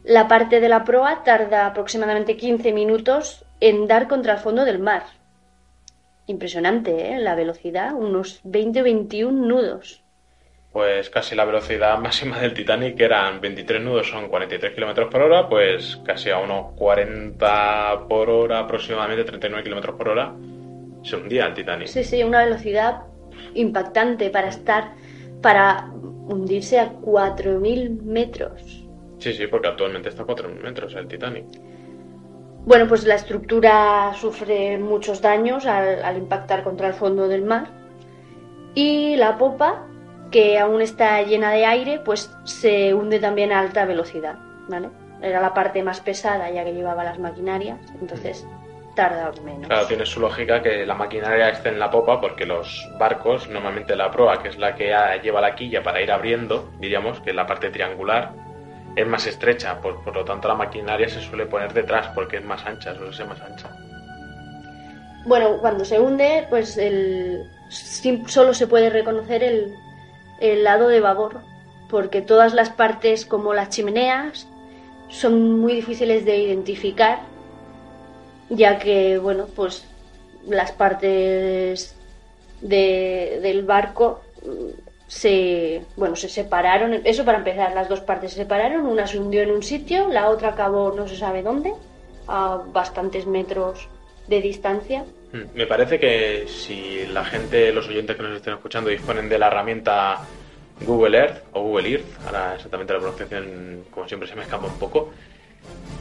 [0.04, 4.80] la parte de la proa tarda aproximadamente 15 minutos en dar contra el fondo del
[4.80, 5.04] mar.
[6.28, 7.20] Impresionante, ¿eh?
[7.20, 10.02] La velocidad, unos 20 o 21 nudos.
[10.72, 15.22] Pues casi la velocidad máxima del Titanic, que eran 23 nudos, son 43 kilómetros por
[15.22, 20.36] hora, pues casi a unos 40 por hora, aproximadamente 39 kilómetros por hora,
[21.04, 21.88] se hundía el Titanic.
[21.88, 23.04] Sí, sí, una velocidad
[23.54, 24.96] impactante para estar,
[25.42, 28.84] para hundirse a 4.000 metros.
[29.20, 31.46] Sí, sí, porque actualmente está a 4 metros el Titanic.
[32.66, 37.68] Bueno, pues la estructura sufre muchos daños al, impactar contra el fondo del mar.
[38.74, 39.86] Y la popa,
[40.32, 44.90] que aún está llena de aire, pues se hunde también a alta velocidad, ¿vale?
[45.22, 48.46] Era la parte más pesada ya que llevaba las maquinarias, entonces
[48.96, 49.68] tarda menos.
[49.68, 53.96] Claro, tiene su lógica que la maquinaria esté en la popa porque los barcos, normalmente
[53.96, 57.36] la proa, que es la que lleva la quilla para ir abriendo, diríamos que es
[57.36, 58.34] la parte triangular,
[58.96, 62.46] es más estrecha, por, por lo tanto la maquinaria se suele poner detrás porque es
[62.46, 63.70] más ancha, suele ser más ancha.
[65.26, 67.50] Bueno, cuando se hunde, pues el,
[68.28, 69.74] solo se puede reconocer el,
[70.40, 71.42] el lado de babor,
[71.90, 74.48] porque todas las partes, como las chimeneas,
[75.10, 77.20] son muy difíciles de identificar,
[78.50, 79.86] ya que, bueno, pues
[80.48, 81.96] las partes
[82.62, 84.22] de- del barco
[85.08, 87.02] se, bueno, se separaron.
[87.04, 90.30] Eso para empezar, las dos partes se separaron, una se hundió en un sitio, la
[90.30, 91.74] otra acabó no se sabe dónde,
[92.28, 93.88] a bastantes metros
[94.28, 95.04] de distancia.
[95.32, 99.38] Mm, Me parece que si la gente, los oyentes que nos estén escuchando, disponen de
[99.38, 100.22] la herramienta
[100.82, 104.78] Google Earth o Google Earth, ahora exactamente la pronunciación, como siempre, se me escapa un
[104.80, 105.12] poco.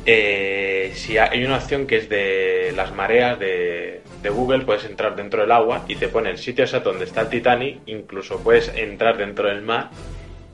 [0.06, 5.14] eh, si hay una opción que es de las mareas de, de Google, puedes entrar
[5.14, 8.68] dentro del agua y te pone el sitio exacto donde está el Titanic, incluso puedes
[8.74, 9.90] entrar dentro del mar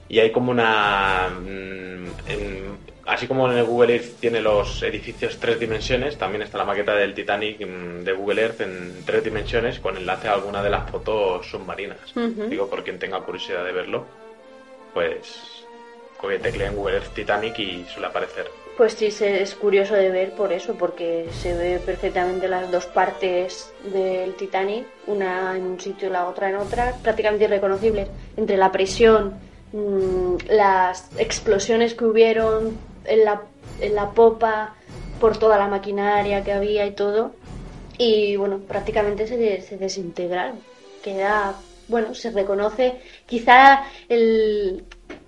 [0.09, 1.29] y hay como una.
[1.41, 6.59] mm, en- así como en el Google Earth tiene los edificios tres dimensiones, también está
[6.59, 10.63] la maqueta del Titanic mm, de Google Earth en tres dimensiones con enlace a alguna
[10.63, 12.13] de las fotos submarinas.
[12.51, 14.05] Digo, por quien tenga curiosidad de verlo,
[14.93, 15.65] pues
[16.43, 18.51] teclea en Google Earth Titanic y suele aparecer.
[18.81, 23.71] Pues sí, es curioso de ver por eso, porque se ve perfectamente las dos partes
[23.93, 28.73] del Titanic, una en un sitio y la otra en otra, prácticamente irreconocibles, entre la
[28.73, 29.35] presión,
[29.75, 33.43] mm, las explosiones que hubieron en la,
[33.83, 34.75] en la popa,
[35.21, 37.33] por toda la maquinaria que había y todo,
[37.99, 40.59] y bueno, prácticamente se, se desintegraron.
[41.03, 41.55] Queda,
[41.89, 42.95] bueno, se reconoce,
[43.27, 44.85] quizá el,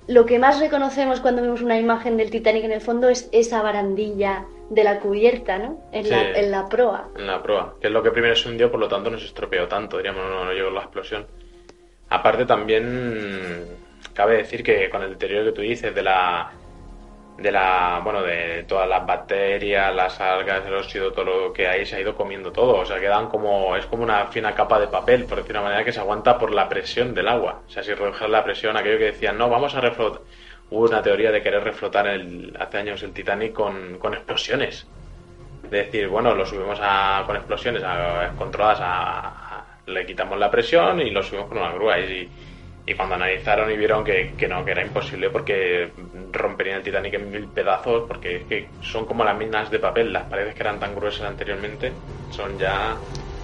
[0.09, 3.63] lo que más reconocemos cuando vemos una imagen del Titanic en el fondo es esa
[3.63, 5.81] barandilla de la cubierta, ¿no?
[5.93, 6.11] En, Sí.
[6.11, 7.09] la, en la proa.
[7.17, 9.27] en la prueba, que es lo que primero se hundió, por lo tanto no se
[9.27, 11.27] estropeó tanto, diríamos, no, no llegó la explosión.
[12.09, 13.67] Aparte también
[14.15, 16.51] cabe decir que con el deterioro que tú dices de la
[17.37, 21.85] de la bueno de todas las bacterias, las algas, el óxido, todo lo que hay
[21.87, 24.87] se ha ido comiendo todo, o sea quedan como es como una fina capa de
[24.89, 27.63] papel, por decir de una manera que se aguanta por la presión del agua.
[27.67, 30.23] O sea, si redujeras la presión, aquello que decían, "No, vamos a reflotar."
[30.71, 34.87] Hubo una teoría de querer reflotar el, hace años el Titanic con, con explosiones
[35.71, 41.01] de decir, bueno, lo subimos a, con explosiones a- controladas, a, le quitamos la presión
[41.01, 41.99] y lo subimos con una grúa.
[41.99, 42.29] Y
[42.97, 45.91] cuando analizaron y vieron que, que no, que era imposible porque
[46.33, 50.13] romperían el Titanic en mil pedazos, porque es que son como las minas de papel,
[50.13, 51.93] las paredes que eran tan gruesas anteriormente
[52.31, 52.97] son ya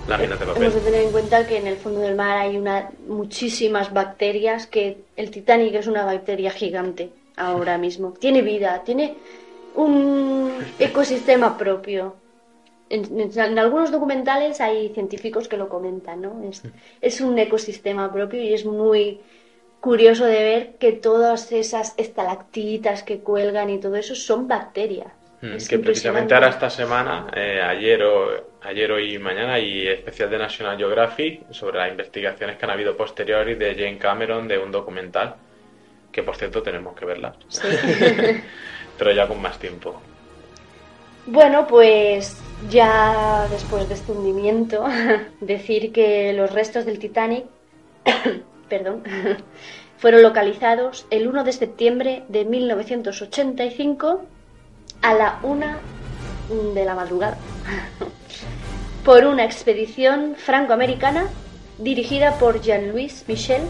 [0.08, 0.62] láminas de papel.
[0.62, 4.66] Hemos de tener en cuenta que en el fondo del mar hay una, muchísimas bacterias,
[4.66, 8.14] que el Titanic es una bacteria gigante ahora mismo.
[8.18, 9.14] Tiene vida, tiene
[9.74, 12.16] un ecosistema propio.
[12.90, 16.42] En, en- en algunos documentales hay científicos que lo comentan, ¿no?
[16.48, 16.62] Es,
[17.00, 19.20] es un ecosistema propio y es muy
[19.80, 25.08] curioso de ver que todas esas estalactitas que cuelgan y todo eso son bacterias.
[25.40, 28.28] Mm, Es que precisamente ahora esta semana, eh, ayer, o,
[28.62, 32.96] ayer hoy y mañana, hay especial de National Geographic sobre las investigaciones que han habido
[32.96, 35.36] posteriores de Jane Cameron de un documental,
[36.10, 37.68] que por cierto tenemos que verla, Sí.
[38.98, 40.00] pero ya con más tiempo.
[41.26, 42.36] Bueno, pues
[42.68, 44.84] ya después de este hundimiento,
[45.40, 47.44] decir que los restos del Titanic,
[48.68, 49.02] perdón,
[49.98, 54.22] fueron localizados el 1 de septiembre de 1985
[55.02, 55.66] a la 1
[56.74, 57.36] de la madrugada
[59.04, 61.28] por una expedición franco-americana
[61.78, 63.62] dirigida por Jean-Louis Michel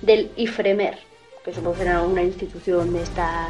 [0.00, 0.98] del IFREMER,
[1.44, 3.48] que supongo que era una institución de estas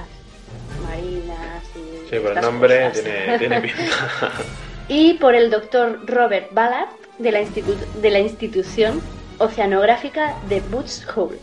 [0.82, 3.04] marinas y Sí, por el nombre cosas.
[3.04, 4.32] tiene, tiene pinta.
[4.90, 9.00] Y por el doctor Robert Ballard de la, de la institución
[9.38, 11.38] oceanográfica de Boots Hole.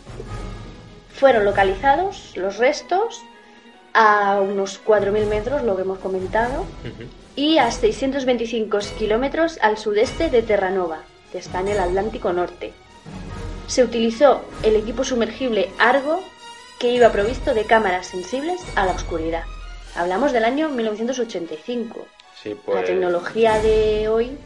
[1.14, 3.22] Fueron localizados los restos
[3.94, 6.66] a unos 4.000 metros, lo que hemos comentado,
[7.36, 11.00] y a 625 kilómetros al sudeste de Terranova,
[11.32, 12.74] que está en el Atlántico Norte.
[13.66, 16.20] Se utilizó el equipo sumergible Argo,
[16.78, 19.44] que iba provisto de cámaras sensibles a la oscuridad.
[19.96, 22.06] Hablamos del año 1985.
[22.42, 22.84] Sí, La pues.
[22.86, 24.38] tecnología de hoy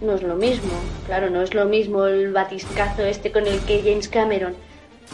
[0.00, 0.72] no es lo mismo.
[1.06, 4.54] Claro, no es lo mismo el batiscazo este con el que James Cameron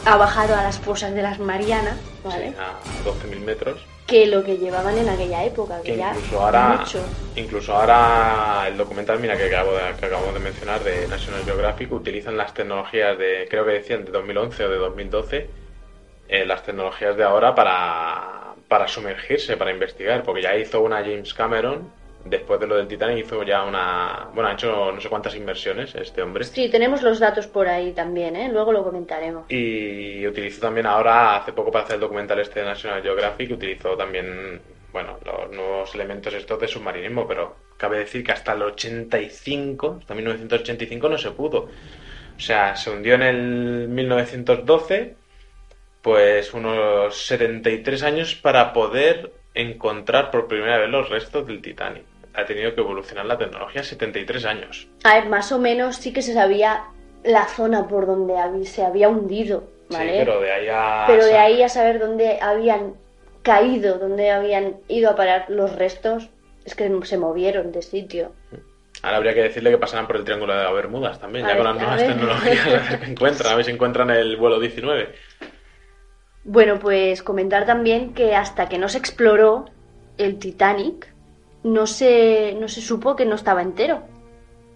[0.05, 2.49] ha bajado a las fosas de las Marianas, ¿vale?
[2.49, 3.85] sí, a 12.000 metros.
[4.07, 6.99] Que lo que llevaban en aquella época, que Que ya incluso ahora, mucho.
[7.35, 11.91] incluso ahora el documental, mira, que, acabo de, que acabamos de mencionar de National Geographic,
[11.93, 15.49] utilizan las tecnologías de, creo que decían, de 2011 o de 2012,
[16.27, 18.42] eh, las tecnologías de ahora para,
[18.73, 21.91] para sumergirse, para investigar, porque ya hizo una James Cameron,
[22.25, 25.93] después de lo del Titanic hizo ya una, bueno, ha hecho no sé cuántas inversiones
[25.93, 26.43] este hombre.
[26.43, 28.49] Sí, tenemos los datos por ahí también, ¿eh?
[28.51, 29.45] Luego lo comentaremos.
[29.47, 33.95] Y utilizó también ahora, hace poco para hacer el documental este de National Geographic, utilizó
[33.95, 34.59] también,
[34.91, 40.15] bueno, los nuevos elementos estos de submarinismo, pero cabe decir que hasta el 85, hasta
[40.15, 41.69] 1985 no se pudo.
[42.35, 45.17] O sea, se hundió en el 1912,
[46.03, 52.03] pues unos 73 años para poder encontrar por primera vez los restos del Titanic.
[52.35, 54.87] Ha tenido que evolucionar la tecnología 73 años.
[55.05, 56.83] A ver, más o menos sí que se sabía
[57.23, 60.11] la zona por donde se había hundido, ¿vale?
[60.11, 61.05] Sí, pero de ahí a...
[61.07, 62.95] Pero de ahí a saber dónde habían
[63.41, 66.29] caído, dónde habían ido a parar los restos,
[66.65, 68.31] Es que se movieron de sitio.
[69.03, 71.55] Ahora habría que decirle que pasarán por el Triángulo de las Bermudas también, A ya
[71.55, 72.13] ver, con las nuevas ver.
[72.13, 75.09] tecnologías, a ver qué encuentran, a ver si encuentran el vuelo 19.
[76.45, 79.65] Bueno, pues comentar también que hasta que no se exploró
[80.17, 81.13] el Titanic,
[81.63, 84.03] no se, no se supo que no estaba entero.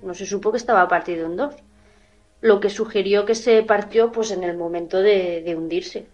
[0.01, 1.55] No se supo que estaba partido en dos.
[2.39, 6.07] Lo que sugirió que se partió pues en el momento de, hundirse.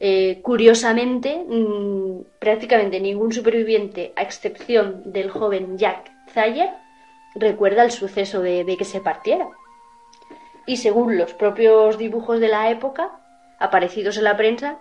[0.00, 6.70] Eh, curiosamente, mm, prácticamente ningún superviviente, a excepción del joven Jack Thayer,
[7.34, 9.48] recuerda el suceso de que se partiera.
[10.66, 13.18] Y según los propios dibujos de la época,
[13.58, 14.78] aparecidos en la prensa,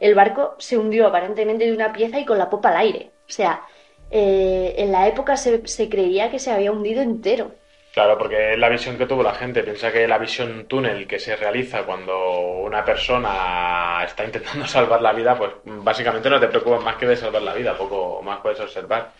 [0.00, 3.10] el barco se hundió aparentemente de una pieza y con la popa al aire.
[3.28, 3.62] O sea,
[4.10, 7.52] eh, en la época se, se creía que se había hundido entero.
[7.94, 9.62] Claro, porque es la visión que tuvo la gente.
[9.62, 15.12] Piensa que la visión túnel que se realiza cuando una persona está intentando salvar la
[15.12, 18.58] vida, pues básicamente no te preocupas más que de salvar la vida, poco más puedes
[18.58, 19.12] observar.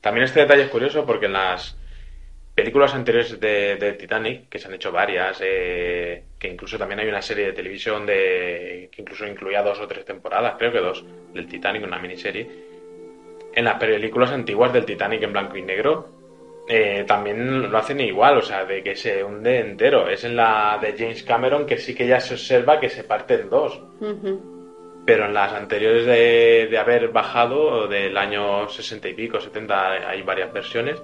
[0.00, 1.76] También este detalle es curioso porque en las
[2.56, 7.08] películas anteriores de, de Titanic, que se han hecho varias, eh, que incluso también hay
[7.08, 11.04] una serie de televisión de que incluso incluía dos o tres temporadas, creo que dos,
[11.34, 12.48] del Titanic, una miniserie.
[13.54, 16.08] En las películas antiguas del Titanic en blanco y negro,
[16.66, 20.08] eh, también lo hacen igual, o sea, de que se hunde entero.
[20.08, 23.34] Es en la de James Cameron que sí que ya se observa que se parte
[23.34, 23.82] en dos.
[25.04, 30.22] Pero en las anteriores de, de haber bajado, del año 60 y pico, 70, hay
[30.22, 31.02] varias versiones.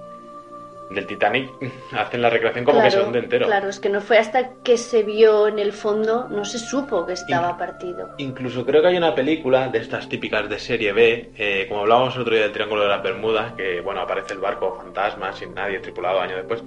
[0.89, 1.49] Del Titanic
[1.93, 3.47] hacen la recreación como que se hunde entero.
[3.47, 7.05] Claro, es que no fue hasta que se vio en el fondo, no se supo
[7.05, 8.09] que estaba Y- partido.
[8.17, 12.15] Incluso creo que hay una película de estas típicas de serie B, eh, como hablábamos
[12.15, 15.53] el otro día del Triángulo de las Bermudas, que bueno, aparece el barco fantasma sin
[15.55, 16.63] nadie tripulado años después.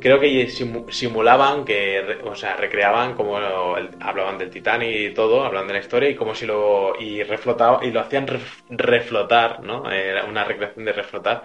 [0.00, 3.38] Creo que simu- simulaban que, o sea, recreaban como
[3.76, 7.22] el- hablaban del Titanic y todo, hablaban de la historia y como si lo y
[7.22, 9.88] reflotaba y lo hacían ref- reflotar, ¿no?
[9.92, 11.44] Era una recreación de reflotar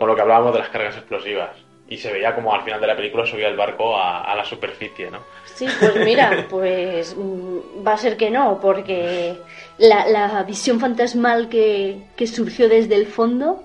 [0.00, 1.50] con lo que hablábamos de las cargas explosivas
[1.86, 4.46] y se veía como al final de la película subía el barco a, a la
[4.46, 5.18] superficie, ¿no?
[5.44, 9.36] Sí, pues mira, pues mm, va a ser que no, porque
[9.76, 13.62] la, la visión fantasmal que, que surgió desde el fondo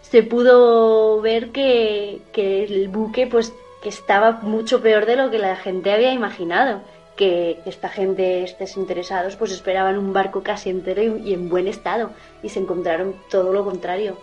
[0.00, 5.38] se pudo ver que, que el buque pues que estaba mucho peor de lo que
[5.38, 6.80] la gente había imaginado.
[7.16, 12.12] Que, esta gente, estos interesados, pues esperaban un barco casi entero y en buen estado
[12.42, 14.16] y se encontraron todo lo contrario.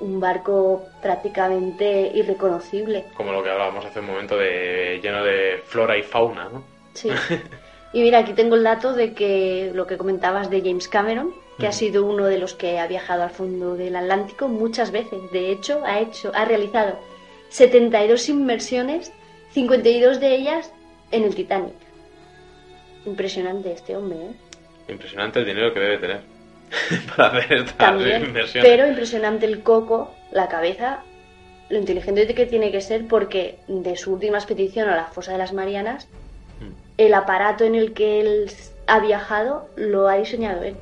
[0.00, 3.04] Un barco prácticamente irreconocible.
[3.14, 6.64] como lo que hablábamos hace un momento de lleno de flora y fauna, ¿no?
[6.94, 7.10] Sí.
[7.92, 11.66] Y mira, aquí tengo el dato de que lo que comentabas de James Cameron, que
[11.66, 15.30] ha sido uno de los que ha viajado al fondo del Atlántico muchas veces.
[15.32, 16.98] De hecho, ha hecho, ha realizado
[17.50, 19.12] 72 inmersiones,
[19.52, 20.72] 52 de ellas
[21.10, 21.74] en el Titanic.
[23.04, 24.92] Impresionante este hombre, ¿eh?
[24.92, 26.20] Impresionante el dinero que debe tener
[27.16, 31.00] para hacer estas También, pero impresionante el coco, la cabeza,
[31.68, 35.38] lo inteligente que tiene que ser porque de su última expedición a la fosa de
[35.38, 36.08] las Marianas,
[36.60, 36.72] Mm.
[36.98, 38.52] el aparato en el que él
[38.86, 40.74] ha viajado lo ha diseñado él.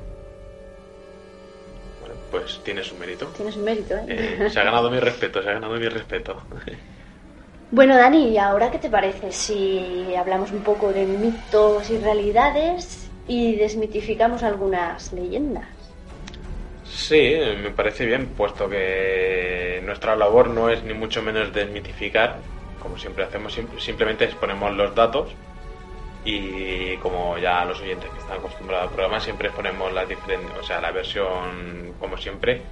[2.01, 3.27] Bueno, pues tiene su mérito.
[3.27, 4.05] Tienes un mérito, ¿eh?
[4.07, 6.41] Eh, se ha ganado mi respeto, se ha ganado mi respeto.
[7.71, 13.11] Bueno, Dani, ¿y ahora qué te parece si hablamos un poco de mitos y realidades
[13.27, 15.67] y desmitificamos algunas leyendas?
[17.07, 17.15] Sí,
[17.57, 23.23] me parece bien, puesto que nuestra labor no es ni mucho menos desmitificar, como siempre
[23.23, 25.37] hacemos, sim- simplemente exponemos los datos
[26.23, 30.63] y como ya los oyentes que están acostumbrados al programa, siempre ponemos las diferentes, o
[30.63, 32.71] sea, la versión, como siempre,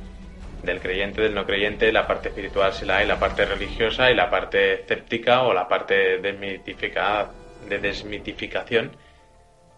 [0.62, 4.16] del creyente, del no creyente, la parte espiritual si la hay, la parte religiosa y
[4.16, 8.98] la parte escéptica o la parte desmitificada, de desmitificación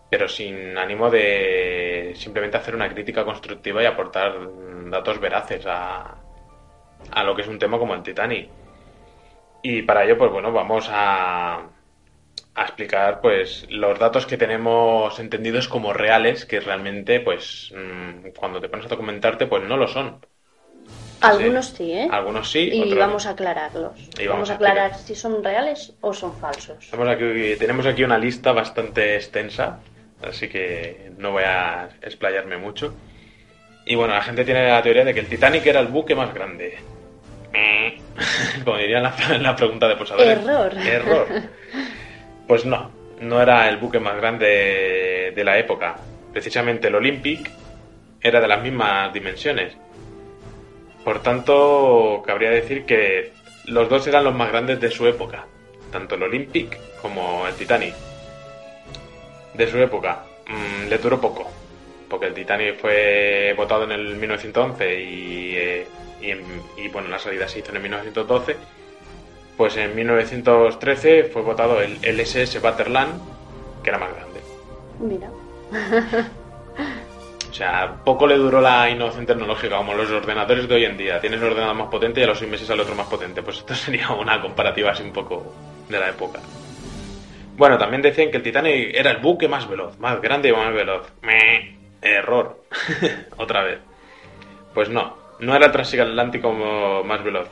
[0.09, 4.33] pero sin ánimo de simplemente hacer una crítica constructiva y aportar
[4.89, 6.15] datos veraces a,
[7.11, 8.49] a lo que es un tema como el Titanic.
[9.61, 11.55] Y para ello, pues bueno, vamos a,
[12.55, 18.61] a explicar pues los datos que tenemos entendidos como reales, que realmente, pues, mm, cuando
[18.61, 20.19] te pones a documentarte, pues no lo son.
[21.21, 22.07] Algunos sí, ¿eh?
[22.09, 23.91] Algunos sí, y otros vamos a aclararlos.
[24.17, 26.93] Y vamos, vamos a aclarar si son reales o son falsos.
[26.93, 29.79] Aquí, tenemos aquí una lista bastante extensa,
[30.23, 32.95] así que no voy a explayarme mucho.
[33.85, 36.33] Y bueno, la gente tiene la teoría de que el Titanic era el buque más
[36.33, 36.77] grande.
[38.63, 40.77] Como dirían la, la pregunta de pues a ver, Error.
[40.77, 41.27] Error.
[42.47, 42.91] Pues no,
[43.21, 45.95] no era el buque más grande de la época.
[46.31, 47.49] Precisamente el Olympic
[48.21, 49.75] era de las mismas dimensiones.
[51.03, 53.31] Por tanto, cabría decir que
[53.65, 55.45] los dos eran los más grandes de su época,
[55.91, 57.95] tanto el Olympic como el Titanic.
[59.53, 61.49] De su época, mm, le duró poco,
[62.09, 65.87] porque el Titanic fue votado en el 1911 y eh,
[66.21, 68.57] y, en- y, bueno, la salida se hizo en 1912,
[69.55, 73.21] pues en 1913 fue votado el LSS Vaterland,
[73.83, 74.41] que era más grande.
[74.99, 75.29] Mira.
[77.49, 81.19] O sea, poco le duró la innovación tecnológica, como los ordenadores de hoy en día.
[81.19, 83.41] Tienes un ordenador más potente y a los seis meses sale otro más potente.
[83.41, 85.51] Pues esto sería una comparativa así un poco
[85.89, 86.39] de la época.
[87.59, 90.73] Bueno, también decían que el Titanic era el buque más veloz, más grande y más
[90.73, 91.11] veloz.
[91.21, 92.63] Meh, error.
[93.37, 93.79] Otra vez.
[94.73, 96.53] Pues no, no era el transatlántico
[97.03, 97.49] más veloz.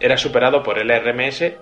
[0.00, 1.52] Era superado por el RMS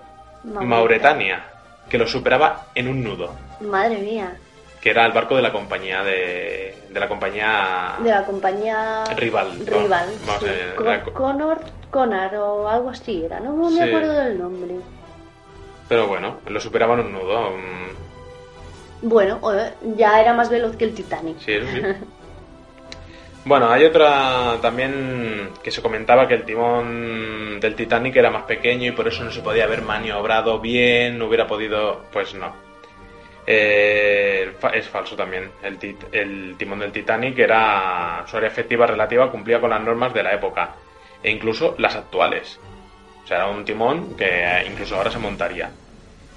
[0.45, 1.43] Mauretania,
[1.89, 4.37] que lo superaba en un nudo, Madre mía.
[4.81, 9.59] que era el barco de la compañía de, de la compañía De la compañía Rival,
[9.59, 9.65] ¿no?
[9.81, 10.07] Rival.
[10.25, 10.47] Vamos sí.
[10.49, 11.59] a ver, Co- la- Connor,
[11.91, 13.41] Connar o algo así era.
[13.41, 13.81] No me Sí.
[13.89, 14.75] acuerdo del nombre.
[15.89, 17.51] Pero bueno, lo superaba en un nudo.
[17.51, 19.39] mm, Bueno,
[19.97, 21.37] ya era más veloz que el Titanic.
[21.39, 21.81] Sí, eso sí.
[23.45, 28.87] Bueno, hay otra también que se comentaba que el timón del Titanic era más pequeño
[28.87, 32.03] y por eso no se podía haber maniobrado bien, no hubiera podido...
[32.13, 32.55] Pues no.
[33.45, 35.51] Eh, es falso también.
[35.61, 38.23] El, tit- el timón del Titanic era...
[38.27, 40.75] Su área efectiva relativa cumplía con las normas de la época
[41.21, 42.57] e incluso las actuales.
[43.23, 45.69] O sea, era un timón que incluso ahora se montaría.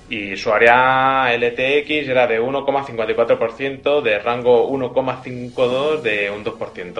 [0.09, 6.99] Y su área LTX era de 1,54%, de rango 1,52 de un 2%.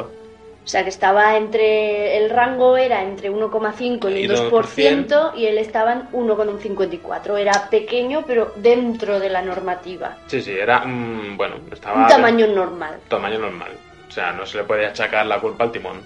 [0.67, 2.17] O sea que estaba entre.
[2.17, 7.39] El rango era entre 1,5 y Y un 2% y él estaba en 1,54.
[7.39, 10.17] Era pequeño, pero dentro de la normativa.
[10.27, 12.03] Sí, sí, era, mm, bueno, estaba...
[12.03, 12.99] Un tamaño normal.
[13.07, 13.71] Tamaño normal.
[14.09, 16.03] O sea, no se le puede achacar la culpa al timón.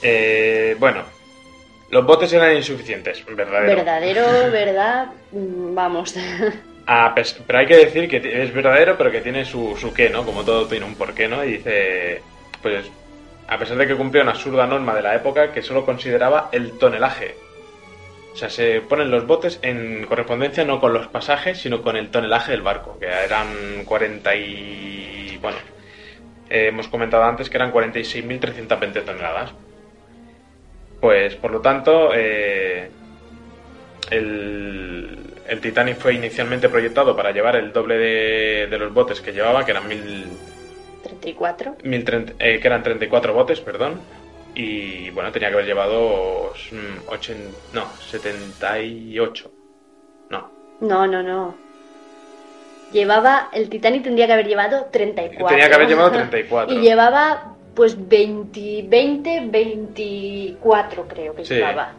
[0.00, 1.02] Eh, bueno,
[1.94, 3.76] los botes eran insuficientes, verdadero.
[3.76, 5.06] Verdadero, verdad.
[5.30, 6.14] mm, Vamos.
[6.86, 10.10] A pes- pero hay que decir que es verdadero, pero que tiene su, su qué,
[10.10, 10.24] ¿no?
[10.26, 11.42] Como todo tiene un porqué, ¿no?
[11.42, 12.20] Y dice,
[12.60, 12.90] pues,
[13.48, 16.76] a pesar de que cumplía una absurda norma de la época que solo consideraba el
[16.76, 17.36] tonelaje.
[18.32, 22.10] O sea, se ponen los botes en correspondencia no con los pasajes, sino con el
[22.10, 25.38] tonelaje del barco, que eran 40 y...
[25.40, 25.56] bueno,
[26.50, 29.54] eh, hemos comentado antes que eran 46.320 toneladas.
[31.04, 32.88] Pues, por lo tanto, eh,
[34.10, 39.30] el, el Titanic fue inicialmente proyectado para llevar el doble de, de los botes que
[39.34, 40.26] llevaba, que eran, mil,
[41.02, 41.76] 34.
[41.84, 44.00] mil treinta- eh, que eran 34 botes, perdón.
[44.54, 49.50] Y bueno, tenía que haber llevado mm, ochen- no, 78.
[50.30, 50.50] No,
[50.80, 51.54] No, no, no.
[52.92, 53.50] Llevaba.
[53.52, 55.48] El Titanic tendría que haber llevado 34.
[55.48, 56.74] Tenía que haber llevado 34.
[56.74, 61.54] Y llevaba, pues, 20, 20 24, creo que Sí.
[61.54, 61.92] llevaba.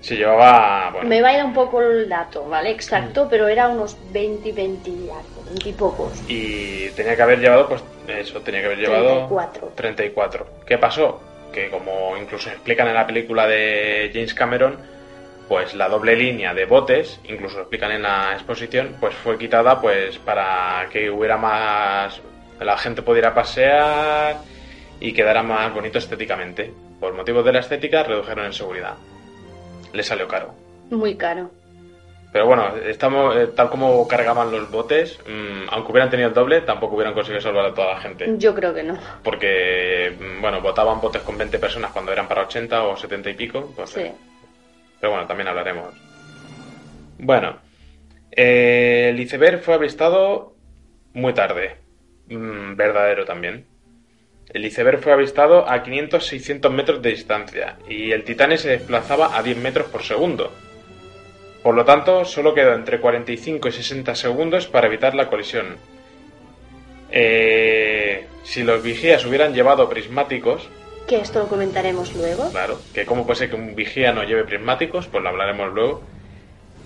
[0.00, 2.70] se llevaba, bueno, Me va a ir un poco el dato, ¿vale?
[2.70, 6.22] Exacto, pero era unos 20, 20 y algo, 20 y pocos.
[6.28, 9.72] y tenía que haber llevado, pues eso, tenía que haber llevado 34.
[9.74, 10.46] 34.
[10.64, 11.20] ¿Qué pasó?
[11.52, 14.78] Que como incluso explican en la película de James Cameron,
[15.48, 20.16] pues la doble línea de botes, incluso explican en la exposición, pues fue quitada pues
[20.18, 22.20] para que hubiera más
[22.60, 24.36] la gente pudiera pasear
[25.00, 26.72] y quedara más bonito estéticamente.
[27.00, 28.94] Por motivos de la estética redujeron en seguridad.
[29.92, 30.54] Le salió caro.
[30.90, 31.50] Muy caro.
[32.30, 36.60] Pero bueno, estamos eh, tal como cargaban los botes, mm, aunque hubieran tenido el doble,
[36.60, 38.26] tampoco hubieran conseguido salvar a toda la gente.
[38.36, 38.98] Yo creo que no.
[39.24, 43.34] Porque, mm, bueno, votaban botes con 20 personas cuando eran para 80 o 70 y
[43.34, 43.72] pico.
[43.74, 44.00] pues, Sí.
[44.00, 44.12] eh,
[45.00, 45.94] Pero bueno, también hablaremos.
[47.18, 47.56] Bueno,
[48.30, 50.54] eh, el iceberg fue avistado
[51.14, 51.76] muy tarde.
[52.28, 53.64] Mm, verdadero también.
[54.50, 59.42] El iceberg fue avistado a 500-600 metros de distancia y el Titanic se desplazaba a
[59.42, 60.52] 10 metros por segundo.
[61.62, 65.76] Por lo tanto, solo quedó entre 45 y 60 segundos para evitar la colisión.
[67.10, 70.68] Eh, si los vigías hubieran llevado prismáticos,
[71.06, 72.50] Que esto lo comentaremos luego.
[72.50, 76.02] claro, que cómo puede ser que un vigía no lleve prismáticos, pues lo hablaremos luego,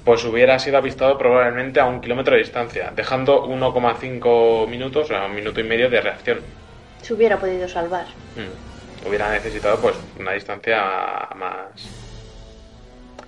[0.04, 5.26] pues hubiera sido avistado probablemente a un kilómetro de distancia, dejando 1,5 minutos, o sea,
[5.26, 6.40] un minuto y medio de reacción.
[7.03, 8.07] Se hubiera podido salvar.
[8.36, 9.09] Mm.
[9.09, 10.80] Hubiera necesitado pues una distancia
[11.34, 11.66] más.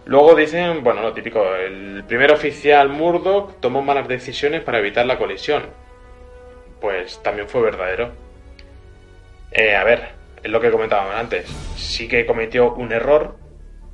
[0.06, 5.18] Luego dicen, bueno, lo típico, el primer oficial Murdoch tomó malas decisiones para evitar la
[5.18, 5.64] colisión.
[6.80, 8.12] Pues también fue verdadero.
[9.50, 10.10] Eh, a ver,
[10.42, 11.48] es lo que comentábamos antes.
[11.76, 13.36] Sí que cometió un error,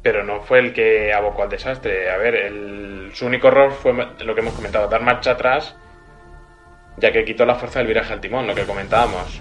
[0.02, 2.10] pero no fue el que abocó al desastre.
[2.10, 5.76] A ver, el- su único error fue lo que hemos comentado, dar marcha atrás,
[6.96, 9.40] ya que quitó la fuerza del viraje al timón, lo que comentábamos.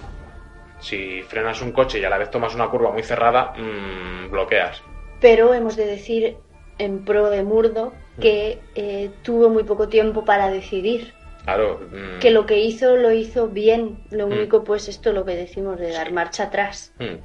[0.80, 4.82] Si frenas un coche y a la vez tomas una curva muy cerrada, mm, bloqueas.
[5.20, 6.36] Pero hemos de decir
[6.78, 11.12] en pro de Murdo que eh, tuvo muy poco tiempo para decidir.
[11.44, 11.80] Claro.
[11.90, 13.98] mm, Que lo que hizo lo hizo bien.
[14.10, 14.32] Lo Mm.
[14.32, 16.92] único, pues, esto lo que decimos de dar marcha atrás.
[16.98, 17.16] mm.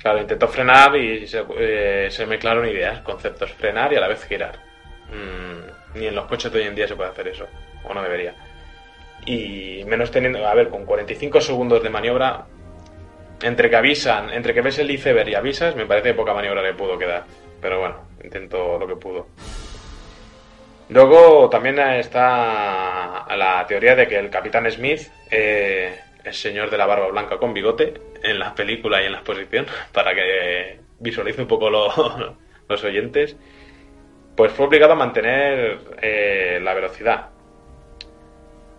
[0.00, 4.24] Claro, intentó frenar y se, eh, se mezclaron ideas, conceptos, frenar y a la vez
[4.24, 4.58] girar.
[5.12, 7.46] Mm, ni en los coches de hoy en día se puede hacer eso,
[7.88, 8.34] o no debería.
[9.26, 12.46] Y menos teniendo, a ver, con 45 segundos de maniobra,
[13.42, 16.62] entre que avisan, entre que ves el iceberg y avisas, me parece que poca maniobra
[16.62, 17.24] le pudo quedar.
[17.60, 19.26] Pero bueno, intentó lo que pudo.
[20.88, 26.86] Luego también está la teoría de que el Capitán Smith, eh, el señor de la
[26.86, 31.48] barba blanca con bigote, en la película y en la exposición, para que visualice un
[31.48, 32.36] poco lo-
[32.68, 33.36] los oyentes,
[34.36, 37.28] pues fue obligado a mantener eh, la velocidad.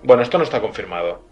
[0.04, 1.24] Bueno, esto no está confirmado.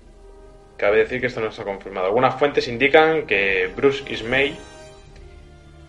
[0.81, 2.07] Cabe decir que esto no está confirmado.
[2.07, 4.57] Algunas fuentes indican que Bruce Ismay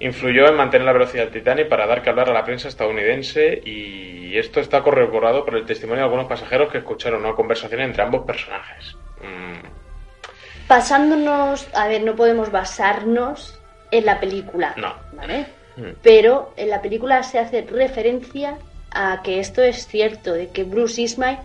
[0.00, 3.62] influyó en mantener la velocidad del Titanic para dar que hablar a la prensa estadounidense
[3.64, 8.02] y esto está corroborado por el testimonio de algunos pasajeros que escucharon una conversación entre
[8.02, 8.94] ambos personajes.
[9.22, 13.58] Mm, Pasándonos, a ver, no podemos basarnos
[13.90, 14.94] en la película, No.
[15.14, 15.46] ¿vale?
[15.76, 15.92] Mm.
[16.02, 18.58] Pero en la película se hace referencia
[18.90, 21.38] a que esto es cierto, de que Bruce Ismay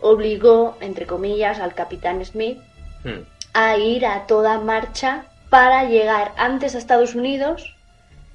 [0.00, 2.58] obligó, entre comillas, al Capitán Smith
[3.04, 3.20] mm.
[3.54, 7.74] a ir a toda marcha para llegar antes a Estados Unidos,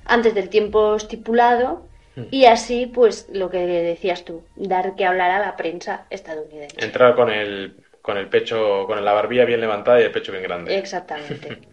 [0.06, 1.90] antes del tiempo estipulado,
[2.30, 6.84] y así, pues, lo que decías tú, dar que hablar a la prensa estadounidense.
[6.84, 10.44] Entrar con el, con el pecho, con la barbilla bien levantada y el pecho bien
[10.44, 10.78] grande.
[10.78, 11.62] Exactamente.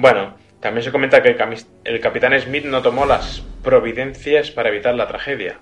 [0.00, 4.94] Bueno, también se comenta que el, el capitán Smith no tomó las providencias para evitar
[4.94, 5.58] la tragedia.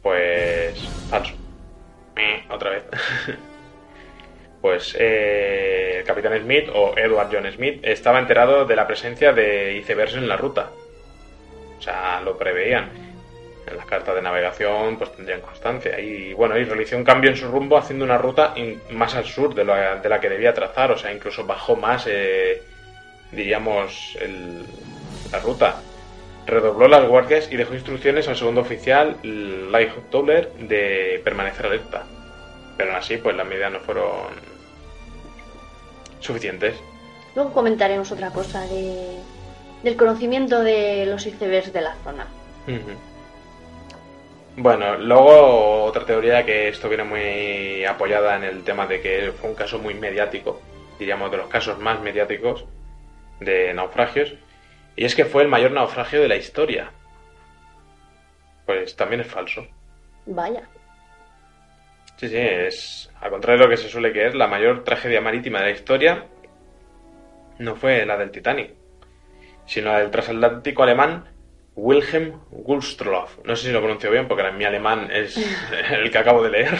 [0.00, 0.78] Pues
[1.10, 1.34] falso.
[2.16, 2.84] Eh, otra vez.
[4.60, 9.74] pues eh, el capitán Smith o Edward John Smith estaba enterado de la presencia de
[9.76, 10.70] icebergs en la ruta.
[11.78, 12.90] O sea, lo preveían.
[13.66, 15.98] En las cartas de navegación pues tendrían constancia.
[15.98, 18.54] Y bueno, y realizó un cambio en su rumbo haciendo una ruta
[18.92, 20.90] más al sur de la, de la que debía trazar.
[20.92, 22.62] O sea, incluso bajó más, eh,
[23.32, 24.16] diríamos,
[25.32, 25.80] la ruta.
[26.46, 32.06] Redobló las guardias y dejó instrucciones al segundo oficial, Lightoller, de permanecer alerta.
[32.76, 34.06] Pero aún así, pues las medidas no fueron
[36.20, 36.76] suficientes.
[37.34, 39.18] Luego comentaremos otra cosa de,
[39.82, 42.26] del conocimiento de los icebergs de la zona.
[44.56, 49.50] Bueno, luego otra teoría que esto viene muy apoyada en el tema de que fue
[49.50, 50.60] un caso muy mediático,
[50.98, 52.64] diríamos de los casos más mediáticos
[53.38, 54.32] de naufragios,
[54.96, 56.90] y es que fue el mayor naufragio de la historia.
[58.64, 59.66] Pues también es falso.
[60.24, 60.62] Vaya.
[62.16, 65.58] Sí, sí, es al contrario de lo que se suele creer, la mayor tragedia marítima
[65.60, 66.26] de la historia
[67.58, 68.72] no fue la del Titanic,
[69.66, 71.24] sino la del transatlántico alemán
[71.74, 73.38] Wilhelm Gustloff.
[73.44, 75.36] No sé si lo pronuncio bien porque mi alemán es
[75.92, 76.74] el que acabo de leer.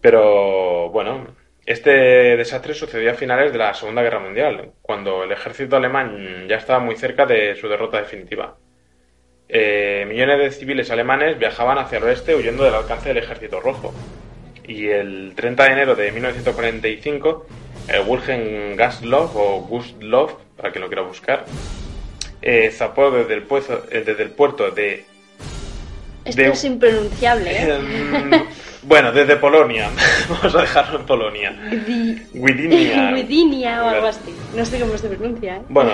[0.00, 1.34] Pero bueno,
[1.64, 6.56] este desastre sucedió a finales de la Segunda Guerra Mundial, cuando el ejército alemán ya
[6.56, 8.58] estaba muy cerca de su derrota definitiva.
[9.56, 13.94] Eh, millones de civiles alemanes viajaban hacia el oeste huyendo del alcance del ejército rojo.
[14.66, 17.46] Y el 30 de enero de 1945,
[17.86, 21.44] el Wilhelm Gastloff o Gustloff, para quien lo quiera buscar,
[22.42, 25.04] eh, zapó desde eh, desde el puerto de...
[26.24, 27.74] Esto De- es impronunciable, ¿eh?
[27.74, 28.30] Em,
[28.82, 29.90] bueno, desde Polonia.
[30.28, 31.50] Vamos a dejarlo en Polonia.
[32.32, 33.10] Gdynia.
[33.12, 34.34] Gdynia o algo así.
[34.54, 35.62] No sé cómo se pronuncia, ¿eh?
[35.68, 35.92] Bueno,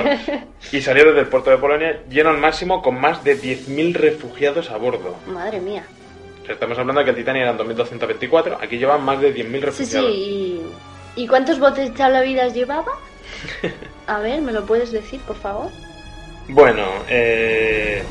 [0.72, 4.70] y salió desde el puerto de Polonia lleno al máximo con más de 10.000 refugiados
[4.70, 5.16] a bordo.
[5.26, 5.84] Madre mía.
[6.48, 10.10] Estamos hablando de que el Titanic eran 2.224, aquí llevan más de 10.000 Sí, refugiados.
[10.12, 10.60] sí.
[11.16, 12.90] ¿Y, ¿y cuántos botes salvavidas llevaba?
[14.08, 15.70] A ver, ¿me lo puedes decir, por favor?
[16.48, 18.02] Bueno, eh,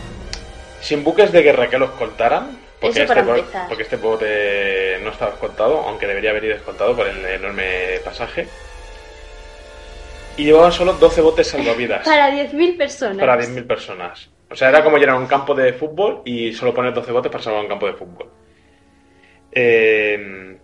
[0.82, 5.10] sin buques de guerra que lo escoltaran, porque, Eso para este, porque este bote no
[5.12, 8.48] estaba escoltado, aunque debería haber ido escoltado por el enorme pasaje.
[10.38, 13.18] Y llevaba solo 12 botes salvavidas Para 10.000 personas.
[13.18, 14.30] para 10.000 personas.
[14.50, 17.44] O sea, era como llenar un campo de fútbol y solo poner 12 botes para
[17.44, 18.30] salvar un campo de fútbol.
[19.52, 20.58] Eh,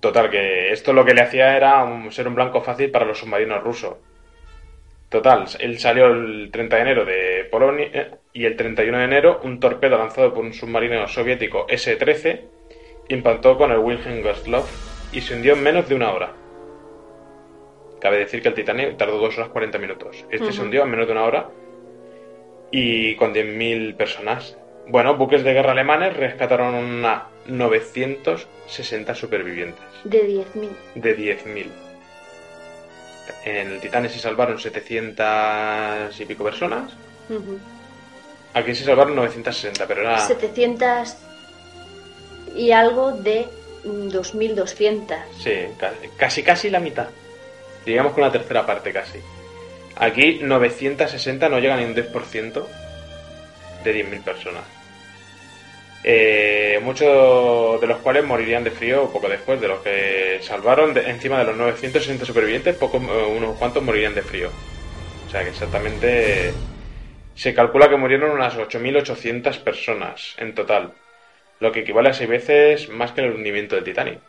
[0.00, 3.18] total, que esto lo que le hacía era un- ser un blanco fácil para los
[3.18, 3.96] submarinos rusos.
[5.08, 9.40] Total, él salió el 30 de enero de Polonia eh, y el 31 de enero
[9.44, 12.40] un torpedo lanzado por un submarino soviético S-13
[13.08, 14.68] impactó con el Wilhelm Gustloff
[15.12, 16.32] y se hundió en menos de una hora.
[18.00, 20.24] Cabe decir que el Titanic tardó 2 horas 40 minutos.
[20.30, 21.48] Este se hundió en menos de una hora
[22.70, 24.58] y con 10.000 personas.
[24.88, 30.68] Bueno, buques de guerra alemanes rescataron a 960 supervivientes De 10.000.
[30.96, 31.66] de 10.000.
[33.44, 36.92] En el Titanic se salvaron 700 y pico personas.
[37.28, 37.58] Ujú.
[38.54, 40.18] Aquí se salvaron 960, pero era...
[40.26, 41.14] 700
[42.54, 43.46] y algo de
[43.84, 45.16] mm, 2.200.
[45.42, 47.08] Sí, ca- casi casi la mitad.
[47.84, 49.18] Digamos con la tercera parte casi.
[49.96, 52.66] Aquí 960 no llegan ni un 10%
[53.84, 54.62] de 10.000 personas.
[56.08, 60.94] Eh, muchos de los cuales morirían de frío poco después de los que salvaron.
[60.94, 64.50] De, encima de los 960 supervivientes, pocos, eh, unos cuantos morirían de frío.
[65.26, 66.54] O sea que exactamente
[67.34, 70.92] se calcula que murieron unas 8.800 personas en total,
[71.58, 74.20] lo que equivale a seis veces más que el hundimiento del Titanic.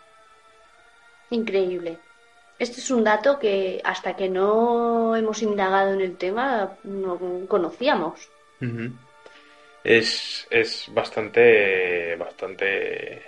[1.29, 1.99] Increíble.
[2.57, 8.29] Este es un dato que hasta que no hemos indagado en el tema no conocíamos.
[9.87, 13.21] Es, es bastante, bastante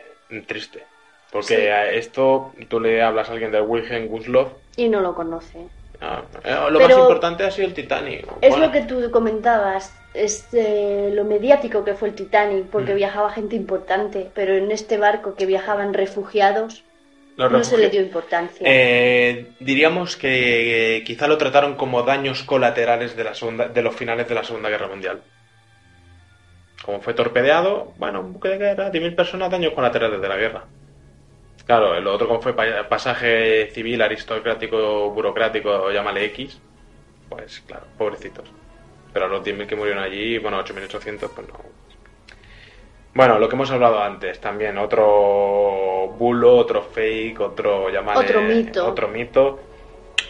[0.45, 0.84] triste.
[1.32, 5.60] Porque a esto tú le hablas a alguien de Wilhelm Gustloff Y no lo conoce.
[6.01, 8.26] Ah, eh, lo Pero- más importante ha sido el Titanic.
[8.41, 12.93] Es Bueno, lo que tú comentabas, es eh, lo mediático que fue el Titanic, porque
[12.93, 12.97] Mm.
[12.97, 16.84] viajaba gente importante, pero en este barco que viajaban refugiados
[17.38, 18.66] no se le dio importancia.
[18.66, 23.95] Eh, diríamos que eh, quizá lo trataron como daños colaterales de, la segunda, de los
[23.95, 25.22] finales de la Segunda Guerra Mundial.
[26.89, 30.63] Como fue torpedeado, bueno, un buque de guerra, 10.000 personas, daños colaterales de la guerra.
[31.67, 36.59] Claro, el otro como fue pa- pasaje civil, aristocrático, burocrático, llámale X,
[37.29, 38.49] pues claro, pobrecitos.
[39.13, 41.59] Pero a los 10.000 que murieron allí, bueno, 8.800, pues no.
[43.13, 48.19] Bueno, lo que hemos hablado antes, también otro bulo, otro fake, otro llámale...
[48.25, 48.87] Otro mito.
[48.87, 49.59] Otro mito.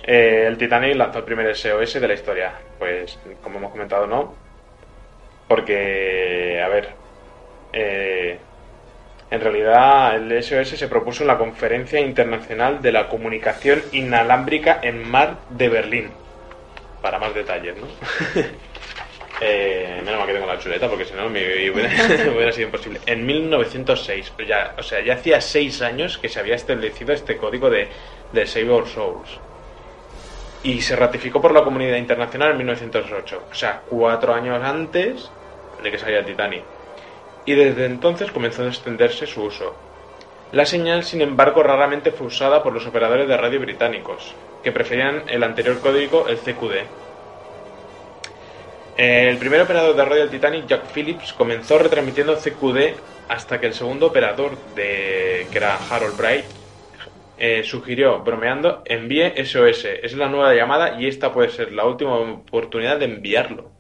[0.03, 2.51] Eh, el Titanic lanzó el primer SOS de la historia.
[2.77, 4.48] Pues, como hemos comentado, no.
[5.49, 6.89] Porque, a ver,
[7.73, 8.37] eh,
[9.31, 15.09] en realidad el SOS se propuso en la Conferencia Internacional de la Comunicación Inalámbrica en
[15.09, 16.11] Mar de Berlín.
[17.01, 17.87] Para más detalles, ¿no?
[19.41, 22.99] Eh, menos mal que tengo la chuleta porque si no me hubiera, sido imposible.
[23.05, 27.69] En 1906, ya, o sea, ya hacía seis años que se había establecido este código
[27.69, 27.87] de,
[28.33, 29.39] de Save Our Souls.
[30.63, 33.43] Y se ratificó por la comunidad internacional en 1908.
[33.49, 35.31] O sea, cuatro años antes
[35.83, 36.63] de que saliera Titanic.
[37.45, 39.75] Y desde entonces comenzó a extenderse su uso.
[40.51, 45.23] La señal, sin embargo, raramente fue usada por los operadores de radio británicos, que preferían
[45.27, 46.87] el anterior código, el CQD.
[48.97, 52.95] El primer operador de radio del Titanic, Jack Phillips, comenzó retransmitiendo CQD
[53.29, 56.45] hasta que el segundo operador, de, que era Harold Bright,
[57.37, 59.85] eh, sugirió, bromeando, envíe SOS.
[60.03, 63.71] Es la nueva llamada y esta puede ser la última oportunidad de enviarlo.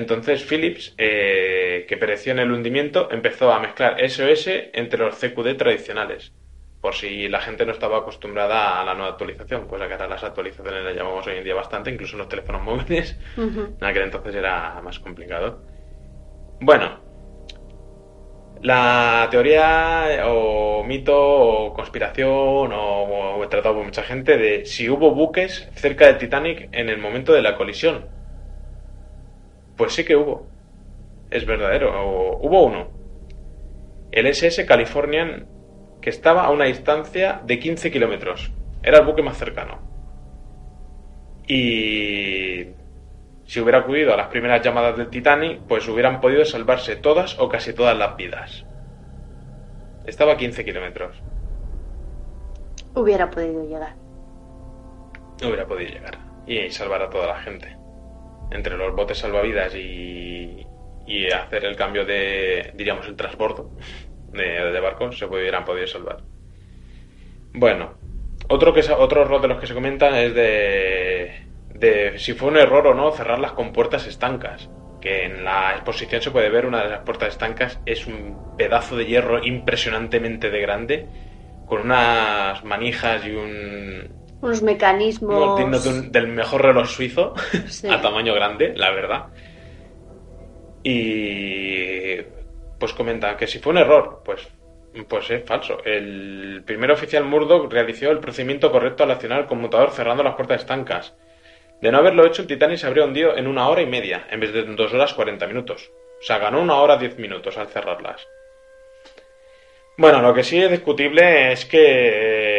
[0.00, 5.54] Entonces Phillips, eh, que pereció en el hundimiento, empezó a mezclar SOS entre los CQD
[5.56, 6.34] tradicionales,
[6.80, 10.22] por si la gente no estaba acostumbrada a la nueva actualización, pues que ahora las
[10.24, 13.62] actualizaciones las llamamos hoy en día bastante, incluso en los teléfonos móviles, Ujú.
[13.80, 15.64] en aquel entonces era más complicado.
[16.60, 16.88] Bueno,
[18.60, 25.10] la teoría o mito o conspiración o, o tratado por mucha gente de si hubo
[25.14, 28.08] buques cerca del Titanic en el momento de la colisión.
[29.76, 30.46] Pues sí que hubo.
[31.30, 31.90] Es verdadero.
[32.04, 32.88] o- hubo uno.
[34.12, 35.46] El SS Californian
[36.00, 38.52] que estaba a una distancia de 15 kilómetros.
[38.82, 39.78] Era el buque más cercano.
[41.48, 42.66] Y
[43.44, 47.48] si hubiera acudido a las primeras llamadas del Titanic, pues hubieran podido salvarse todas o
[47.48, 48.64] casi todas las vidas.
[50.06, 51.16] Estaba a 15 kilómetros.
[52.94, 53.94] Hubiera podido llegar.
[55.42, 57.76] No hubiera podido llegar y salvar a toda la gente.
[58.50, 60.66] Entre los botes salvavidas y,
[61.06, 63.70] y hacer el cambio de, diríamos, el transbordo
[64.32, 66.18] de, de barcos, se hubieran podido salvar.
[67.52, 67.94] Bueno,
[68.48, 72.56] otro, que, otro error de los que se comentan es de, de si fue un
[72.56, 74.68] error o no cerrar las compuertas estancas.
[75.00, 78.96] Que en la exposición se puede ver una de las puertas estancas es un pedazo
[78.96, 81.06] de hierro impresionantemente de grande,
[81.66, 85.58] con unas manijas y un, Unos mecanismos.
[85.84, 87.34] de un- del mejor reloj suizo
[87.68, 87.88] Sí.
[87.88, 89.26] a tamaño grande, la verdad.
[90.82, 92.18] Y
[92.78, 94.46] pues comenta que si fue un error, pues,
[95.08, 95.78] pues es falso.
[95.84, 100.60] El primer oficial Murdoch realizó el procedimiento correcto al accionar el conmutador cerrando las puertas
[100.60, 101.14] estancas.
[101.80, 104.40] De no haberlo hecho, el Titanic se habría hundido en una hora y media, en
[104.40, 105.90] vez de dos horas 40 minutos.
[106.20, 108.26] O sea, ganó una hora 10 minutos al cerrarlas.
[109.98, 112.55] Bueno, lo que sí es discutible es que eh,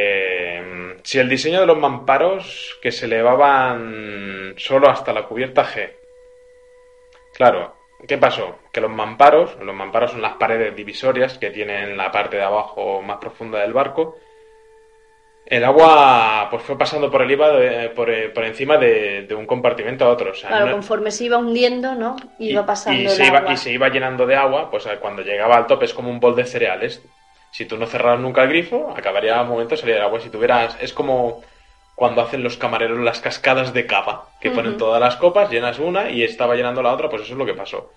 [1.07, 5.93] si el diseño de los mamparos que se elevaban solo hasta la cubierta G.
[7.33, 8.57] Claro, ¿qué pasó?
[8.73, 13.01] Que los mamparos, los mamparos son las paredes divisorias que tienen la parte de abajo
[13.01, 14.17] más profunda del barco.
[15.45, 19.33] El agua pues fue pasando por el IVA de- por, eh, por encima de, de
[19.33, 20.31] un compartimento a otro.
[20.31, 22.17] O sea, Claro, no- conforme se iba hundiendo, ¿no?
[22.37, 23.53] Iba y- pasando y el se iba, agua.
[23.53, 26.35] y se iba llenando de agua, pues cuando llegaba al tope es como un bol
[26.35, 27.01] de cereales.
[27.57, 30.19] Si tú no cerraras nunca el grifo, acabaría un momento de salir el agua.
[30.19, 31.41] Si tuvieras, es como
[31.95, 36.11] cuando hacen los camareros las cascadas de cava, que ponen todas las copas, llenas una
[36.11, 37.91] y estaba llenando la otra, pues eso es lo que pasó.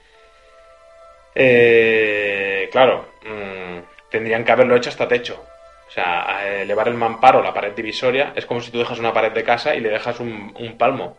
[1.34, 5.44] Eh, claro, mm, tendrían que haberlo hecho hasta techo.
[5.88, 9.12] O sea, a elevar el mamparo, la pared divisoria, es como si tú dejas una
[9.12, 11.18] pared de casa y le dejas un, un palmo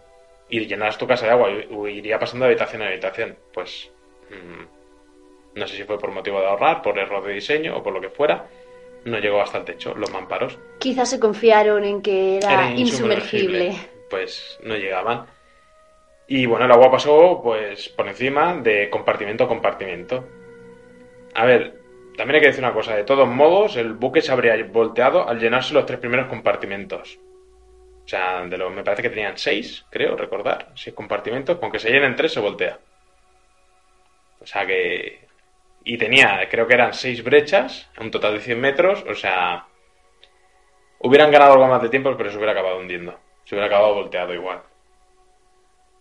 [0.50, 3.38] y llenaras tu casa de agua y, y iría pasando de habitación a habitación.
[3.54, 3.92] Pues
[4.32, 4.81] mm,
[5.56, 8.02] no sé si fue por motivo de ahorrar, por error de diseño o por lo
[8.02, 8.48] que fuera,
[9.06, 10.58] no llegó hasta el techo los mamparos.
[10.80, 13.76] Quizás se confiaron en que era, Era insumergible.
[14.10, 15.26] Pues no llegaban.
[16.28, 20.26] Y bueno, el agua pasó pues por encima de compartimento a compartimento.
[21.34, 21.82] A ver,
[22.16, 25.40] también hay que decir una cosa, de todos modos, el buque se habría volteado al
[25.40, 27.20] llenarse los tres primeros compartimentos.
[28.04, 31.80] O sea, de los, me parece que tenían seis, creo, recordar, seis compartimentos, con que
[31.80, 32.78] se llenen tres se voltea.
[34.40, 35.31] O sea que...
[35.84, 39.66] Y tenía, creo que eran seis brechas, un total de 100 metros, o sea...
[41.00, 43.18] Hubieran ganado algo más de tiempo, pero se hubiera acabado hundiendo.
[43.44, 44.62] Se hubiera acabado volteado igual.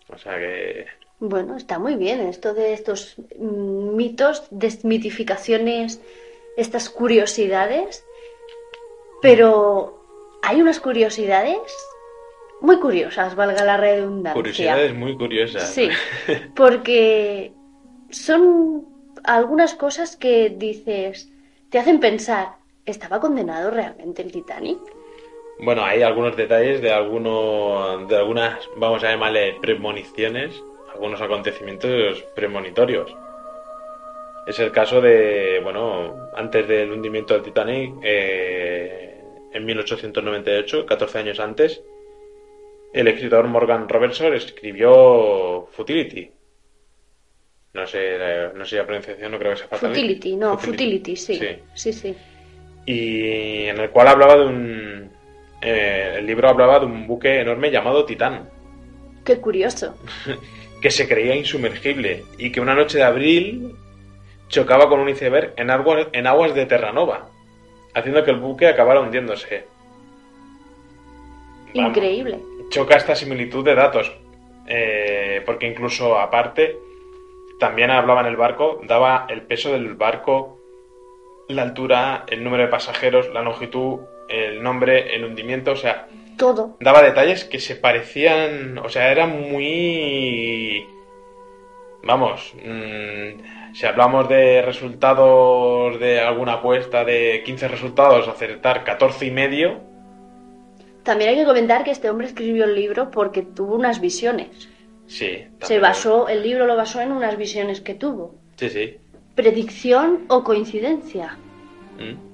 [0.08, 0.86] O sea que...
[1.20, 6.02] Bueno, está muy bien esto de estos mitos, desmitificaciones,
[6.58, 8.04] estas curiosidades.
[9.22, 10.02] Pero
[10.42, 11.58] hay unas curiosidades
[12.60, 14.34] muy curiosas, valga la redundancia.
[14.34, 15.70] Curiosidades muy curiosas.
[15.70, 15.88] Sí,
[16.54, 17.52] porque
[18.10, 18.89] son
[19.24, 21.30] algunas cosas que dices,
[21.70, 22.56] te hacen pensar,
[22.86, 24.78] ¿estaba condenado realmente el Titanic?
[25.60, 30.54] Bueno, hay algunos detalles de algunos, de algunas, vamos a llamarle premoniciones,
[30.92, 33.14] algunos acontecimientos premonitorios.
[34.46, 41.40] Es el caso de, bueno, antes del hundimiento del Titanic, eh, en 1898, 14 años
[41.40, 41.82] antes,
[42.92, 46.30] el escritor Morgan Robertson escribió Futility.
[47.72, 50.00] No sé, la- no sé la pronunciación, no creo que sea fatality.
[50.00, 51.36] Futility, no, Futility, sí.
[51.36, 51.48] Sí.
[51.74, 52.16] Sí, sí.
[52.86, 55.10] y en el cual hablaba de un
[55.62, 58.48] eh, el libro hablaba de un buque enorme llamado Titán
[59.24, 59.94] Qué curioso.
[60.82, 63.74] que se creía insumergible y que una noche de abril
[64.48, 67.28] chocaba con un iceberg en aguas, en aguas de Terranova
[67.94, 69.64] haciendo que el buque acabara hundiéndose
[71.74, 72.40] Vamos, Increíble.
[72.70, 74.10] choca esta similitud de datos
[74.66, 76.76] eh, porque incluso aparte
[77.60, 80.58] también hablaba en el barco daba el peso del barco
[81.48, 86.08] la altura el número de pasajeros la longitud el nombre el hundimiento o sea
[86.40, 86.78] Todo.
[86.80, 90.86] daba detalles que se parecían, o sea, eran muy...
[92.02, 99.30] Vamos, mm, si hablamos de resultados de alguna apuesta de 15 resultados, acertar 14 y
[99.30, 99.80] medio,
[101.02, 104.69] También hay que comentar que este hombre escribió el libro porque tuvo unas visiones.
[105.10, 105.44] Sí.
[105.62, 108.34] Se basó, el libro lo basó en unas visiones que tuvo.
[108.56, 108.96] Sí, sí.
[109.34, 111.36] ¿Predicción o coincidencia?
[111.98, 112.30] Mm.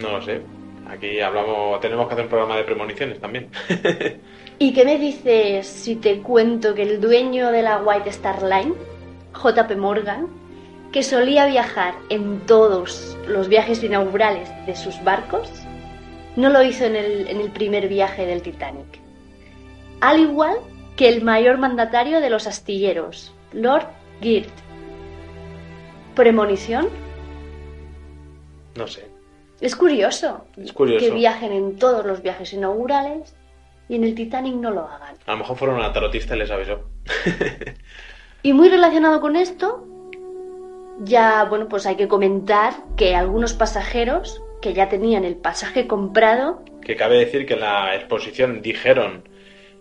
[0.00, 0.40] No lo sé.
[0.88, 3.50] Aquí hablamos, tenemos que hacer un programa de premoniciones también.
[4.58, 8.74] ¿Y qué me dices si te cuento que el dueño de la White Star Line,
[9.34, 10.28] JP Morgan,
[10.90, 15.50] que solía viajar en todos los viajes inaugurales de sus barcos,
[16.36, 19.00] no lo hizo en el, en el primer viaje del Titanic?
[20.00, 20.56] Al igual
[20.98, 23.86] que el mayor mandatario de los astilleros, Lord
[24.20, 24.50] Girt.
[26.16, 26.88] ¿Premonición?
[28.74, 29.08] no sé.
[29.60, 31.04] Es curioso, Es curioso.
[31.04, 33.34] que viajen en todos los viajes inaugurales
[33.88, 35.16] y en el Titanic no lo hagan.
[35.26, 36.80] A lo mejor fueron a tarotista y les avisó.
[38.44, 39.84] Y muy relacionado con esto,
[41.00, 46.62] ya, bueno, pues hay que comentar que algunos pasajeros que ya tenían el pasaje comprado,
[46.80, 49.27] que cabe decir que en la exposición dijeron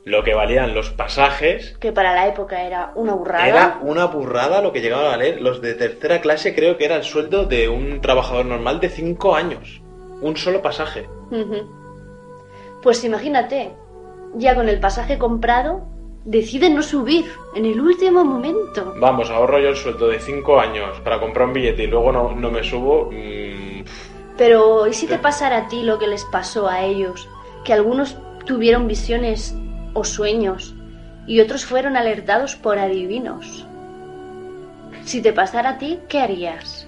[0.08, 4.62] lo que valían los pasajes que para la época era una burrada, Era una burrada
[4.62, 5.42] lo que llegaban a valer.
[5.42, 9.36] Los de tercera clase creo que era el sueldo de un trabajador normal de 5
[9.36, 9.82] años.
[10.22, 11.10] Un solo pasaje.
[12.82, 13.74] Pues imagínate,
[14.36, 15.82] ya con el pasaje comprado,
[16.24, 18.94] deciden no subir en el último momento.
[19.02, 22.32] Vamos, ahorro yo el sueldo de 5 años para comprar un billete y luego no,
[22.34, 23.10] no me subo.
[23.12, 23.84] mm,
[24.38, 27.28] Pero, ¿y si te pasara a ti lo que les pasó a ellos?
[27.66, 29.54] Que algunos tuvieron visiones
[29.94, 30.76] o sueños
[31.26, 33.66] y otros fueron alertados por adivinos.
[35.04, 36.88] Si te pasara a ti, ¿qué harías?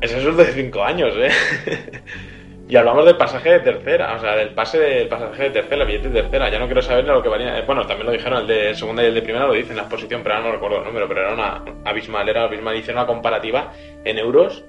[0.00, 1.30] ese sueldo de 5 años, ¿eh?
[2.68, 6.08] y hablamos del pasaje de tercera, o sea, del pase del pasaje de tercera, billete
[6.08, 6.50] de tercera.
[6.50, 7.60] Ya no quiero saber lo que valía.
[7.66, 9.82] Bueno, también lo dijeron el de segunda y el de primera, lo dicen en la
[9.82, 12.76] exposición, pero ahora no recuerdo el número, pero era una abismal, era abismal.
[12.76, 13.72] Hicieron una comparativa
[14.04, 14.64] en euros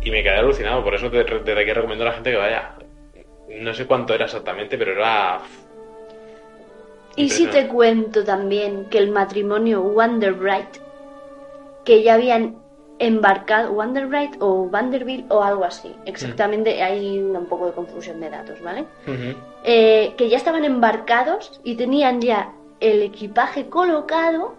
[0.00, 0.82] y me quedé alucinado.
[0.82, 2.74] Por eso desde aquí recomiendo a la gente que vaya.
[3.50, 5.40] No sé cuánto era exactamente, pero era.
[7.16, 10.78] Y si te cuento también que el matrimonio Wonderbright,
[11.84, 12.64] que ya habían
[12.98, 15.94] embarcado, Wanderbright o Vanderbilt o algo así.
[16.06, 18.86] Exactamente, hay un poco de confusión de datos, ¿vale?
[19.64, 24.54] Eh, que ya estaban embarcados y tenían ya el equipaje colocado,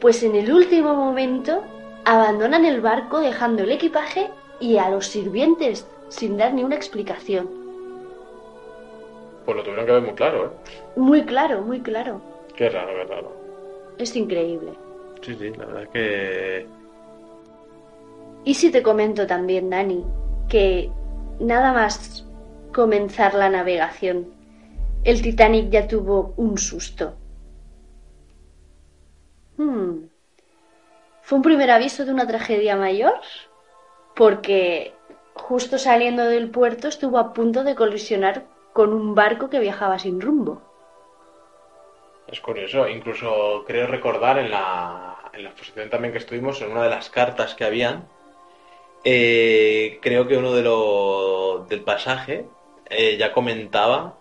[0.00, 1.62] pues en el último momento
[2.04, 7.61] abandonan el barco dejando el equipaje y a los sirvientes sin dar ni una explicación.
[9.44, 10.50] Pues lo tuvieron que ver muy claro, ¿eh?
[10.96, 12.20] Muy claro, muy claro.
[12.56, 13.32] Qué raro, qué raro.
[13.98, 14.72] Es increíble.
[15.22, 16.66] Sí, sí, la verdad es que...
[18.44, 20.04] Y si te comento también, Dani,
[20.48, 20.90] que
[21.38, 22.26] nada más
[22.72, 24.26] comenzar la navegación,
[25.04, 27.14] el Titanic ya tuvo un susto.
[29.56, 30.06] Hmm.
[31.22, 33.14] ¿Fue un primer aviso de una tragedia mayor?
[34.16, 34.92] Porque
[35.34, 40.20] justo saliendo del puerto estuvo a punto de colisionar con un barco que viajaba sin
[40.20, 40.62] rumbo.
[42.26, 46.84] Es curioso, incluso creo recordar en la, en la exposición también que estuvimos, en una
[46.84, 48.08] de las cartas que habían,
[49.04, 52.46] eh, creo que uno de los del pasaje
[52.88, 54.14] eh, ya comentaba,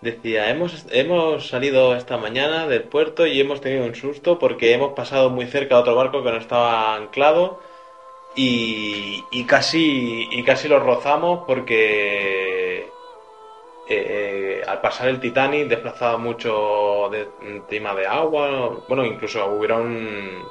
[0.00, 4.94] decía, hemos, hemos salido esta mañana del puerto y hemos tenido un susto porque hemos
[4.94, 7.60] pasado muy cerca de otro barco que no estaba anclado
[8.34, 12.67] y, y casi, y casi lo rozamos porque
[13.90, 17.28] eh, al pasar el Titanic desplazaba mucho de,
[17.68, 18.80] de agua.
[18.86, 20.46] Bueno, incluso hubieron.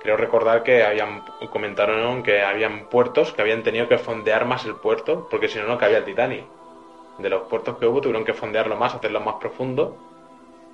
[0.00, 4.76] Creo recordar que habían comentaron que habían puertos que habían tenido que fondear más el
[4.76, 6.44] puerto porque si no, no cabía el Titanic.
[7.18, 9.96] De los puertos que hubo, tuvieron que fondearlo más, hacerlo más profundo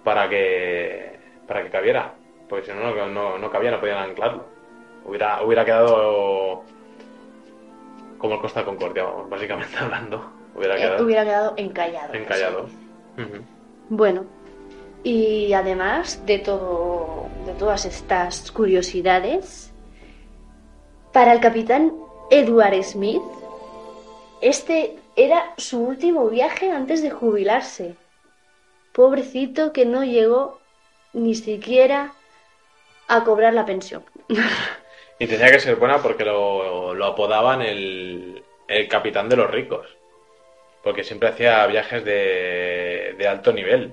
[0.02, 2.14] para que para que cabiera.
[2.48, 4.44] Porque si no, no, no, cabía, no podían anclarlo.
[5.04, 6.64] Hubiera, hubiera quedado
[8.18, 10.41] como el Costa Concordia, básicamente hablando.
[10.54, 12.14] Hubiera Eh, quedado hubiera quedado encallado.
[12.14, 12.68] encallado.
[13.88, 14.24] Bueno,
[15.04, 19.72] y además de todo, de todas estas curiosidades,
[21.12, 21.92] para el capitán
[22.30, 23.22] Edward Smith,
[24.40, 27.96] este era su último viaje antes de jubilarse.
[28.92, 30.58] Pobrecito que no llegó
[31.12, 32.12] ni siquiera
[33.08, 34.04] a cobrar la pensión.
[35.18, 39.86] Y tenía que ser buena porque lo, lo apodaban el, el capitán de los ricos.
[40.82, 43.92] Porque siempre hacía viajes de, de alto nivel.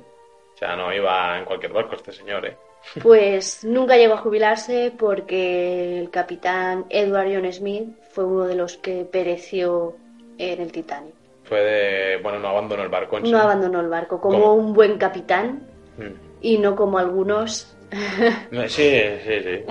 [0.56, 2.58] O sea, no iba en cualquier barco este señor, ¿eh?
[3.04, 8.78] Pues nunca llegó a jubilarse porque el capitán Edward John Smith fue uno de los
[8.78, 9.96] que pereció
[10.38, 11.14] en el Titanic.
[11.44, 12.18] Fue de...
[12.24, 13.32] Bueno, no abandonó el barco en sí.
[13.32, 14.54] No abandonó el barco como ¿Cómo?
[14.54, 15.68] un buen capitán
[15.98, 16.14] Mm.
[16.42, 17.76] y no como algunos
[18.68, 19.64] Sí, sí, sí.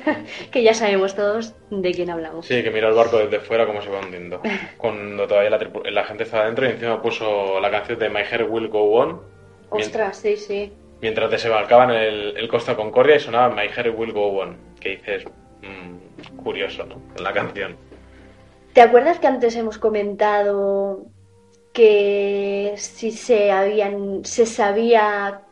[0.50, 2.46] que ya sabemos todos de quién hablamos.
[2.46, 4.40] Sí, que miró el barco desde fuera como se va hundiendo.
[4.76, 8.44] Cuando todavía la, la gente estaba dentro y encima puso la canción de My Hair
[8.44, 9.20] Will Go On.
[9.70, 10.72] Ostras, sí, sí.
[11.00, 14.56] Mientras desembarcaban el, el Costa Concordia y sonaba My Hair Will Go On.
[14.80, 15.24] Que dices,
[15.62, 17.00] mm, curioso, ¿no?
[17.22, 17.76] La canción.
[18.72, 21.06] ¿Te acuerdas que antes hemos comentado
[21.72, 25.42] que si se habían se sabía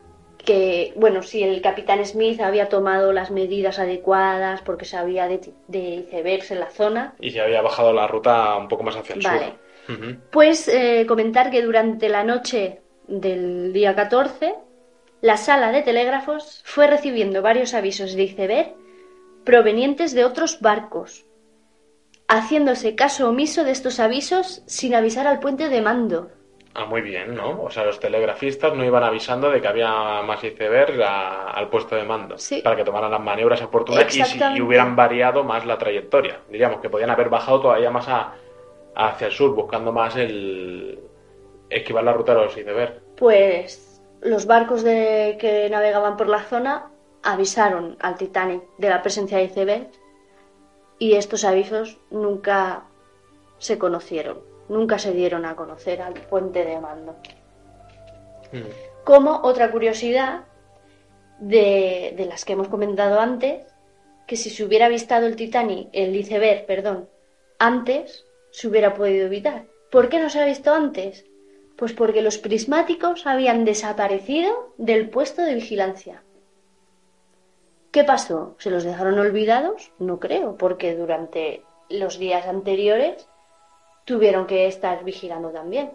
[0.45, 5.79] que bueno si el capitán Smith había tomado las medidas adecuadas porque sabía de, de
[5.95, 9.21] icebergs en la zona Y se había bajado la ruta un poco más hacia el
[9.21, 9.45] Vale.
[9.87, 9.97] sur.
[9.97, 10.17] Ujú.
[10.31, 14.55] Pues eh, comentar que durante la noche del día 14,
[15.21, 18.73] la sala de telégrafos fue recibiendo varios avisos de iceberg
[19.43, 21.25] provenientes de otros barcos,
[22.27, 26.31] haciéndose caso omiso de estos avisos sin avisar al puente de mando.
[26.77, 27.61] Ah, muy bien, ¿no?
[27.63, 31.95] O sea, los telegrafistas no iban avisando de que había más iceberg a- al puesto
[31.95, 32.37] de mando.
[32.37, 32.61] Sí.
[32.61, 34.59] Para que tomaran las maniobras oportunas y, si, Exactamente.
[34.59, 36.41] y hubieran variado más la trayectoria.
[36.49, 38.33] Diríamos que podían haber bajado todavía más a-
[38.95, 40.99] hacia el sur, buscando más el...
[41.69, 43.01] esquivar la ruta de los iceberg.
[43.15, 46.91] Pues los barcos de, que navegaban por la zona
[47.23, 49.87] avisaron al Titanic de la presencia de iceberg
[50.99, 52.83] y estos avisos nunca
[53.59, 54.39] se conocieron,
[54.69, 57.15] nunca se dieron a conocer al puente de mando.
[58.51, 59.03] Mm.
[59.03, 60.45] Como otra curiosidad
[61.39, 63.65] de, de las que hemos comentado antes,
[64.27, 67.07] que si se hubiera avistado el Titanic, el iceberg, perdón,
[67.59, 69.65] antes, se hubiera podido evitar.
[69.91, 71.25] ¿Por qué no se ha visto antes?
[71.75, 76.23] Pues porque los prismáticos habían desaparecido del puesto de vigilancia.
[77.91, 78.55] ¿Qué pasó?
[78.59, 79.91] ¿Se los dejaron olvidados?
[79.99, 83.27] No creo, porque durante los días anteriores
[84.05, 85.91] tuvieron que estar vigilando también.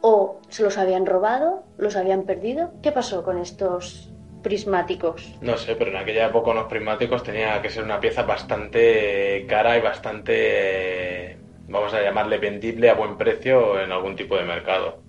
[0.00, 1.64] ¿O se los habían robado?
[1.76, 2.72] ¿Los habían perdido?
[2.82, 4.12] ¿Qué pasó con estos
[4.42, 5.36] prismáticos?
[5.40, 9.76] No sé, pero en aquella época unos prismáticos tenía que ser una pieza bastante cara
[9.76, 15.02] y bastante, vamos a llamarle vendible a buen precio en algún tipo de mercado.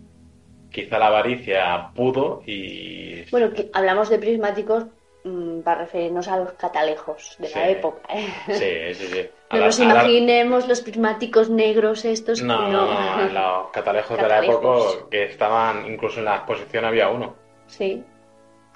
[0.72, 3.30] Quizá la avaricia pudo y...
[3.30, 4.86] Bueno, que hablamos de prismáticos
[5.24, 7.60] mm, para referirnos a los catalejos de Sí.
[7.60, 8.02] la época.
[8.14, 8.28] ¿eh?
[8.48, 9.30] Sí, sí, sí.
[9.50, 12.42] A No la- nos la- imaginemos los prismáticos negros estos.
[12.44, 12.86] No, no,
[13.28, 13.28] no,
[13.64, 17.36] los catalejos de la época que estaban, incluso en la exposición había uno.
[17.68, 18.04] Sí.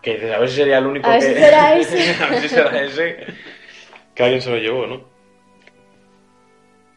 [0.01, 1.27] Que dices, a ver si sería el único A ver que...
[1.27, 2.23] si será ese.
[2.23, 3.17] a ver si será ese.
[4.15, 5.13] Que alguien se lo llevó, ¿no?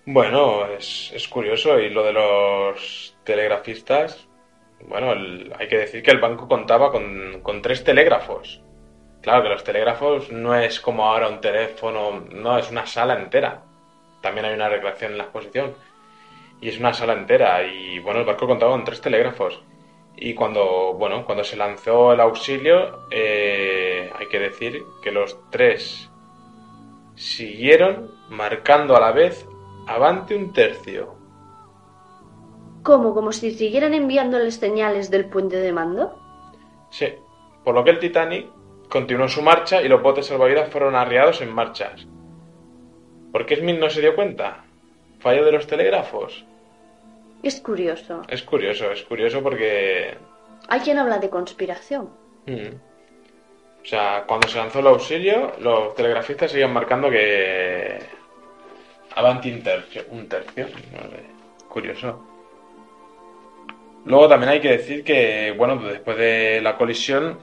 [0.06, 1.78] Bueno, es, es curioso.
[1.78, 4.26] Y lo de los telegrafistas,
[4.86, 8.62] bueno, el- hay que decir que el banco contaba con, con tres telégrafos.
[9.26, 13.60] Claro que los telégrafos no es como ahora un teléfono, no, es una sala entera.
[14.20, 15.74] También hay una recreación en la exposición.
[16.60, 17.60] Y es una sala entera.
[17.66, 19.60] Y bueno, el barco contaba con tres telégrafos.
[20.14, 26.08] Y cuando, bueno, cuando se lanzó el auxilio, eh, hay que decir que los tres
[27.16, 29.44] siguieron marcando a la vez
[29.88, 31.16] avante un tercio.
[32.84, 33.12] ¿Cómo?
[33.12, 36.16] ¿Como si siguieran enviándoles señales del puente de mando?
[36.90, 37.08] Sí,
[37.64, 38.55] por lo que el Titanic
[38.88, 42.06] continuó su marcha y los botes salvavidas fueron arriados en marchas.
[43.32, 44.64] ¿Por qué Smith no se dio cuenta?
[45.20, 46.44] ¿Fallo de los telégrafos?
[47.42, 48.22] Es curioso.
[48.28, 50.16] Es curioso, es curioso porque...
[50.68, 52.10] Hay quien habla de conspiración.
[52.46, 52.74] mm,
[53.82, 57.98] O sea, cuando se lanzó el auxilio, los telegrafistas seguían marcando que...
[59.14, 60.02] Avanti un tercio.
[60.10, 60.66] Un tercio.
[60.92, 61.22] no sé,
[61.68, 62.22] Curioso.
[64.06, 67.38] Luego también hay que decir que, bueno, después de la colisión,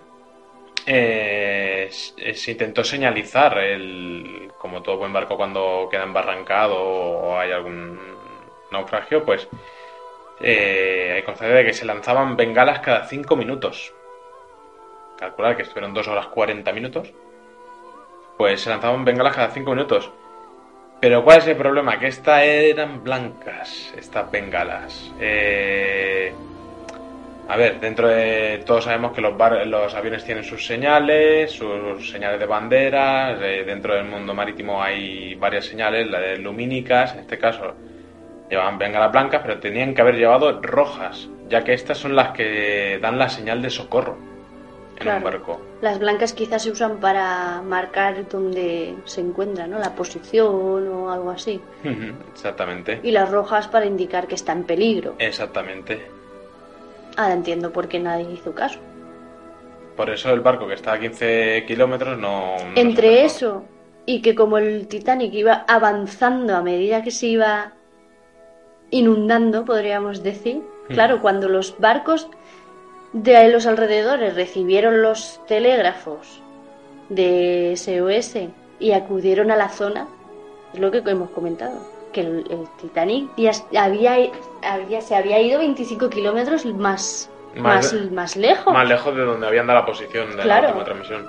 [0.86, 7.52] eh, s- se intentó señalizar el, como todo buen barco cuando queda embarrancado o hay
[7.52, 8.00] algún
[8.72, 9.48] naufragio, pues
[10.42, 13.94] eh, hay constancia de que se lanzaban bengalas cada 5 minutos.
[15.18, 17.14] Calcular que estuvieron 2 horas 40 minutos.
[18.38, 20.12] Pues se lanzaban bengalas cada 5 minutos.
[21.00, 22.00] Pero ¿cuál es el problema?
[22.00, 25.14] Que estas eran blancas, estas bengalas.
[25.20, 26.34] Eh,
[27.54, 32.10] a ver, dentro de todos sabemos que los, bar- los aviones tienen sus señales, sus
[32.10, 33.40] señales de banderas.
[33.42, 37.76] eh, dentro del mundo marítimo hay varias señales, las de lumínicas, en este caso
[38.50, 42.98] llevaban bengalas blancas, pero tenían que haber llevado rojas, ya que estas son las que
[43.00, 44.18] dan la señal de socorro
[44.96, 45.18] en Claro.
[45.20, 45.62] un barco.
[45.82, 49.78] Las blancas quizás se usan para marcar dónde se encuentra, ¿no?
[49.80, 51.60] La posición o algo así.
[52.34, 53.00] Exactamente.
[53.04, 55.16] Y las rojas para indicar que está en peligro.
[55.20, 56.02] Exactamente.
[57.18, 58.80] Ahora entiendo por qué nadie hizo caso.
[59.96, 62.56] Por eso el barco que está a 15 kilómetros no...
[62.76, 63.64] Entre eso
[64.06, 67.74] y que como el Titanic iba avanzando a medida que se iba
[68.90, 70.94] inundando, podríamos decir, Hmm.
[70.94, 72.28] claro, cuando los barcos
[73.14, 76.42] de los alrededores recibieron los telégrafos
[77.10, 78.50] de SOS
[78.80, 80.08] y acudieron a la zona,
[80.74, 81.80] es lo que hemos comentado,
[82.14, 83.52] que el, el Titanic ya
[83.84, 84.16] había,
[84.62, 88.74] había- se había ido 25 kilómetros más, Más más, lejos.
[88.74, 90.62] Más lejos de donde habían dado la posición de Claro.
[90.62, 91.28] la última transmisión.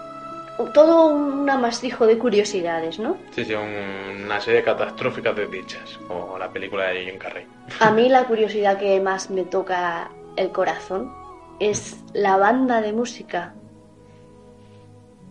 [0.72, 3.16] Todo un amasijo de curiosidades, ¿no?
[3.32, 7.44] Sí, sí, un- una serie catastrófica de dichas, como la película de Jim Carrey.
[7.80, 11.12] A mí la curiosidad que más me toca el corazón
[11.58, 13.54] es la banda de música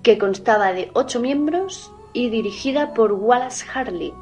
[0.04, 4.14] que constaba de ocho miembros y dirigida por Wallace Harley.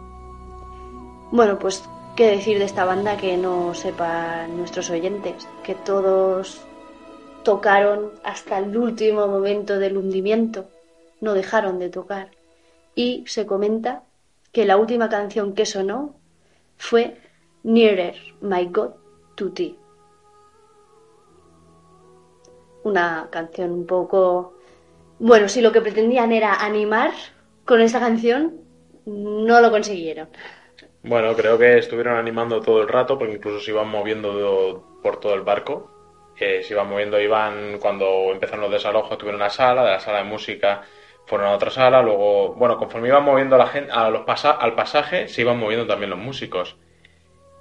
[1.31, 1.81] Bueno, pues
[2.17, 6.61] qué decir de esta banda que no sepan nuestros oyentes, que todos
[7.43, 10.65] tocaron hasta el último momento del hundimiento,
[11.21, 12.31] no dejaron de tocar.
[12.95, 14.03] Y se comenta
[14.51, 16.15] que la última canción que sonó
[16.77, 17.17] fue
[17.63, 18.91] Nearer, My God,
[19.35, 19.77] to Thee.
[22.83, 24.55] Una canción un poco...
[25.17, 27.11] Bueno, si lo que pretendían era animar
[27.63, 28.59] con esa canción,
[29.05, 30.27] no lo consiguieron.
[31.03, 35.19] Bueno, creo que estuvieron animando todo el rato, porque incluso se iban moviendo do- por
[35.19, 35.89] todo el barco.
[36.39, 40.19] Eh, se iban moviendo, iban cuando empezaron los desalojos, tuvieron una sala, de la sala
[40.19, 40.81] de música
[41.25, 44.73] fueron a otra sala, luego, bueno, conforme iban moviendo la gente, a los pasa- al
[44.75, 46.77] pasaje, se iban moviendo también los músicos.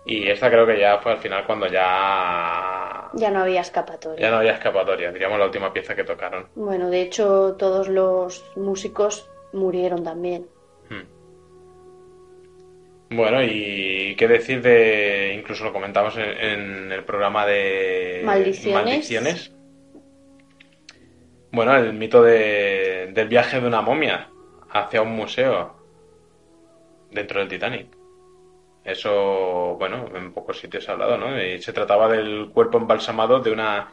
[0.07, 4.21] Y esta creo que ya fue al final cuando ya, Ya no había escapatoria.
[4.21, 6.49] ya no había escapatoria, diríamos la última pieza que tocaron.
[6.55, 10.47] Bueno, de hecho, todos los músicos murieron también.
[10.89, 11.03] Hmm.
[13.11, 18.85] Bueno, y qué decir de, incluso lo comentamos en, en el programa de Maldiciones.
[18.85, 19.53] Maldiciones.
[21.51, 24.29] Bueno, el mito de- del viaje de una momia
[24.71, 25.75] hacia un museo
[27.11, 27.89] dentro del Titanic.
[28.85, 31.43] Eso, bueno, en pocos sitios se ha hablado, ¿no?
[31.43, 33.93] Y se trataba del cuerpo embalsamado de una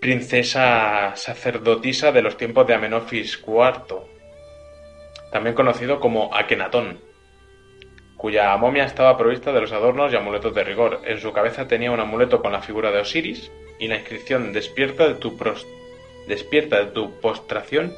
[0.00, 4.02] princesa sacerdotisa de los tiempos de Amenofis IV,
[5.30, 7.00] también conocido como Akenatón,
[8.26, 11.00] cuya momia estaba provista de los adornos y amuletos de rigor.
[11.06, 15.06] En su cabeza tenía un amuleto con la figura de Osiris y la inscripción despierta
[15.06, 15.64] de tu, pros-
[16.26, 17.94] despierta de tu postración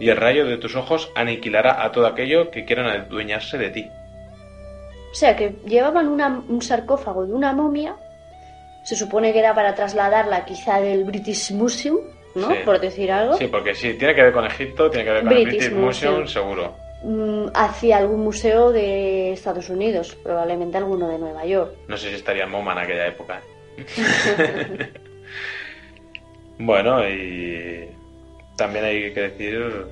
[0.00, 3.88] y el rayo de tus ojos aniquilará a todo aquello que quieran adueñarse de ti.
[5.12, 7.94] O sea que llevaban una- un sarcófago de una momia,
[8.82, 11.98] se supone que era para trasladarla quizá del British Museum,
[12.34, 12.48] ¿no?
[12.50, 12.56] Sí.
[12.64, 15.32] Por decir algo, Sí, porque si tiene que ver con Egipto, tiene que ver con
[15.32, 16.26] el British British Museum, Museum.
[16.26, 16.87] seguro.
[17.02, 21.74] Mm, hacia algún museo de Estados Unidos, probablemente alguno de Nueva York.
[21.88, 23.40] No sé si estaría en MoMA en aquella época.
[23.76, 24.92] ¿eh?
[26.58, 27.88] bueno, y
[28.56, 29.86] también hay que decir...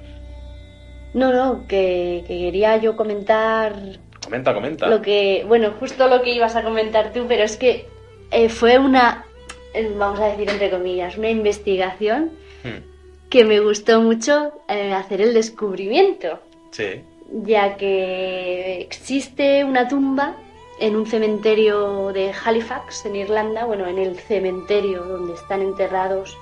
[1.14, 3.74] No, no, que, que quería yo comentar
[4.22, 4.86] Comenta, comenta.
[4.88, 7.86] lo que, bueno, justo lo que ibas a comentar tú, pero es que
[8.32, 9.24] eh, fue una,
[9.72, 12.32] eh, vamos a decir entre comillas, una investigación
[12.66, 12.82] Hmm,
[13.28, 16.40] que me gustó mucho eh, hacer el descubrimiento,
[16.76, 17.02] Sí.
[17.42, 20.36] ya que existe una tumba
[20.78, 26.36] en un cementerio de Halifax, en Irlanda, bueno, en el cementerio donde están enterrados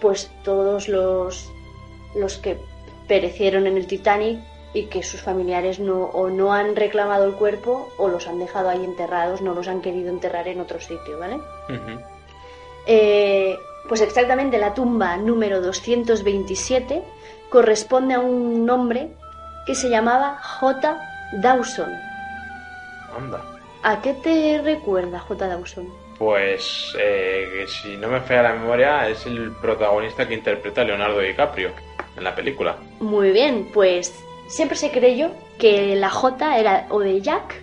[0.00, 1.50] pues todos los,
[2.14, 2.56] los que
[3.06, 4.40] perecieron en el Titanic
[4.74, 8.70] y que sus familiares no, o no han reclamado el cuerpo o los han dejado
[8.70, 11.38] ahí enterrados, no los han querido enterrar en otro sitio, ¿vale?
[12.86, 17.02] Eh, pues exactamente la tumba número 227
[17.50, 19.10] corresponde a un nombre
[19.66, 20.98] que se llamaba J.
[21.40, 21.92] Dawson.
[23.16, 23.40] Anda.
[23.82, 25.46] ¿A qué te recuerda J.
[25.48, 25.88] Dawson?
[26.18, 31.18] Pues, eh, si no me falla la memoria, es el protagonista que interpreta a Leonardo
[31.20, 31.70] DiCaprio
[32.16, 32.76] en la película.
[33.00, 34.14] Muy bien, pues
[34.46, 37.54] siempre se creyó que la J era o de Jack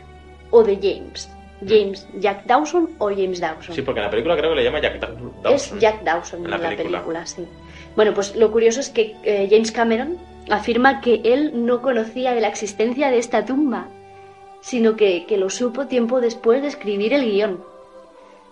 [0.51, 1.29] o de James.
[1.65, 3.75] James, Jack Dawson o James Dawson.
[3.75, 5.77] Sí, porque en la película creo que le llama Jack Daw- Dawson.
[5.77, 6.97] Es Jack Dawson En la en la película.
[6.99, 7.45] película, sí.
[7.95, 10.17] Bueno, pues lo curioso es que eh, James Cameron
[10.49, 13.87] afirma que él no conocía de la existencia de esta tumba,
[14.61, 17.63] sino que, que lo supo tiempo después de escribir el guion.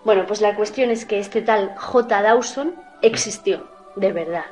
[0.04, 2.22] Bueno, pues la cuestión es que este tal J.
[2.22, 4.46] Dawson existió, de verdad.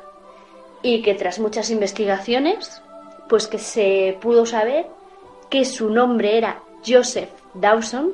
[0.81, 2.81] Y que tras muchas investigaciones,
[3.27, 4.87] pues que se pudo saber
[5.49, 8.11] que su nombre era Joseph Dawson,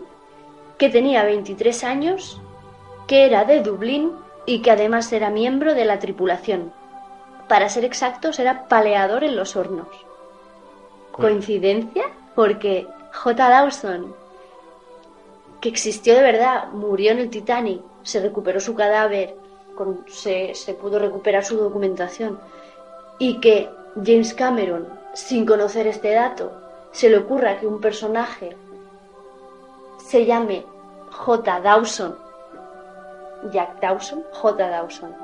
[0.77, 2.39] que tenía 23 años
[3.07, 4.11] que era de Dublín
[4.45, 6.73] y que además era miembro de la tripulación.
[7.48, 9.88] Para ser exactos, era paleador en los hornos.
[11.12, 12.06] ¿Coincidencia?
[12.36, 13.50] Porque J.
[13.50, 14.16] Dawson,
[15.62, 19.36] que existió de verdad, murió en el Titanic, se recuperó su cadáver,
[19.76, 22.39] con- se, se pudo recuperar su documentación,
[23.20, 23.70] y que
[24.04, 26.52] James Cameron, sin conocer este dato,
[26.91, 28.56] se le ocurra que un personaje
[30.00, 30.66] se llame
[31.12, 31.60] J.
[31.62, 32.18] Dawson,
[33.52, 34.68] Jack Dawson, J.
[34.70, 35.16] Dawson.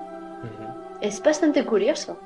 [1.01, 2.17] Es bastante curioso.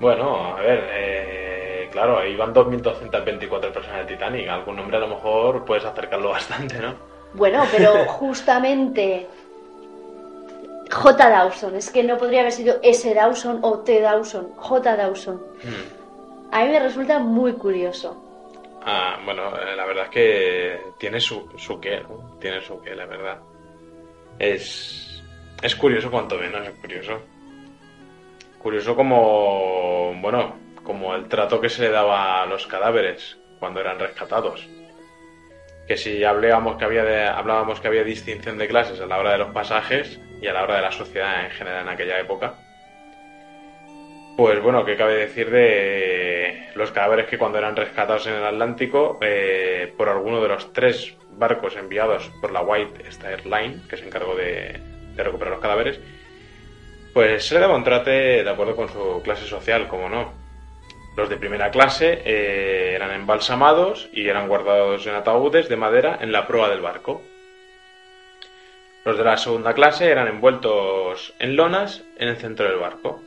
[0.00, 4.48] Bueno, a ver, eh, claro, ahí van 2.224 personas el Titanic.
[4.48, 6.94] Algún nombre a lo mejor puedes acercarlo bastante, ¿no?
[7.34, 9.26] Bueno, pero justamente
[10.90, 11.28] J.
[11.28, 13.12] Dawson, es que no podría haber sido S.
[13.12, 14.00] Dawson o T.
[14.00, 14.96] Dawson, J.
[14.96, 15.36] Dawson.
[15.62, 16.52] Mm.
[16.52, 18.20] A mí me resulta muy curioso.
[18.86, 22.36] Ah, bueno, eh, la verdad es que tiene su, su qué, ¿no?
[22.38, 23.38] Tiene su qué, la verdad.
[24.38, 25.22] Es,
[25.62, 27.20] es curioso cuanto menos, es curioso.
[28.64, 33.98] Curioso como, bueno, como el trato que se le daba a los cadáveres cuando eran
[33.98, 34.66] rescatados.
[35.86, 39.32] Que si hablábamos que había, de- hablábamos que había distinción de clases a la hora
[39.32, 42.54] de los pasajes y a la hora de la sociedad en general en aquella época,
[44.38, 49.18] pues bueno, ¿qué cabe decir de los cadáveres que cuando eran rescatados en el Atlántico
[49.20, 54.06] eh, por alguno de los tres barcos enviados por la White Star Line, que se
[54.06, 54.80] encargó de,
[55.14, 56.00] de recuperar los cadáveres,
[57.14, 60.32] pues se le daba trate de acuerdo con su clase social, como no.
[61.16, 66.32] Los de primera clase eh, eran embalsamados y eran guardados en ataúdes de madera en
[66.32, 67.22] la proa del barco.
[69.04, 73.22] Los de la segunda clase eran envueltos en lonas en el centro del barco.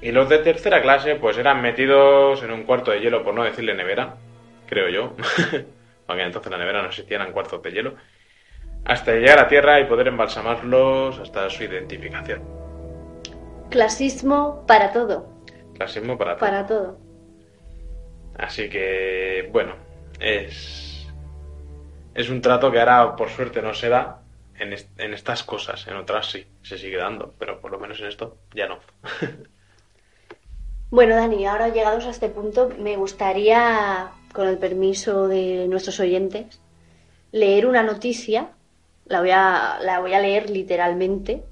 [0.00, 3.44] Y los de tercera clase, pues eran metidos en un cuarto de hielo, por no
[3.44, 4.16] decirle nevera,
[4.66, 5.14] creo yo.
[6.06, 7.94] Porque entonces la nevera no existía, eran cuartos de hielo.
[8.84, 12.42] Hasta llegar a tierra y poder embalsamarlos hasta su identificación.
[13.70, 15.26] Clasismo para todo,
[15.74, 16.50] Clasismo para todo.
[16.50, 16.98] para todo.
[18.34, 19.76] Así que, bueno,
[20.18, 21.14] es.
[22.14, 24.22] Es un trato que ahora, por suerte, no se da
[24.58, 25.86] en, est- en estas cosas.
[25.88, 28.78] En otras sí, se sigue dando, pero por lo menos en esto ya no.
[30.90, 36.60] Bueno, Dani, ahora llegados a este punto, me gustaría, con el permiso de nuestros oyentes,
[37.32, 38.53] leer una noticia.
[39.06, 41.42] La voy a, la voy a leer literalmente.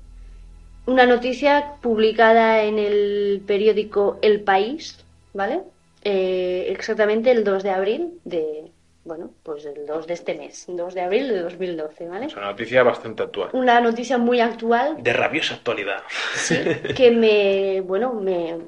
[0.86, 5.62] Una noticia publicada en el periódico El País, ¿vale?
[6.02, 8.72] Eh, exactamente el 2 de abril de,
[9.04, 12.26] bueno, pues el 2 de este mes, 2 de abril de 2012, ¿vale?
[12.26, 13.50] Es una noticia bastante actual.
[13.52, 16.02] Una noticia muy actual De rabiosa actualidad.
[16.34, 16.56] Sí,
[16.96, 18.58] que me, bueno, me,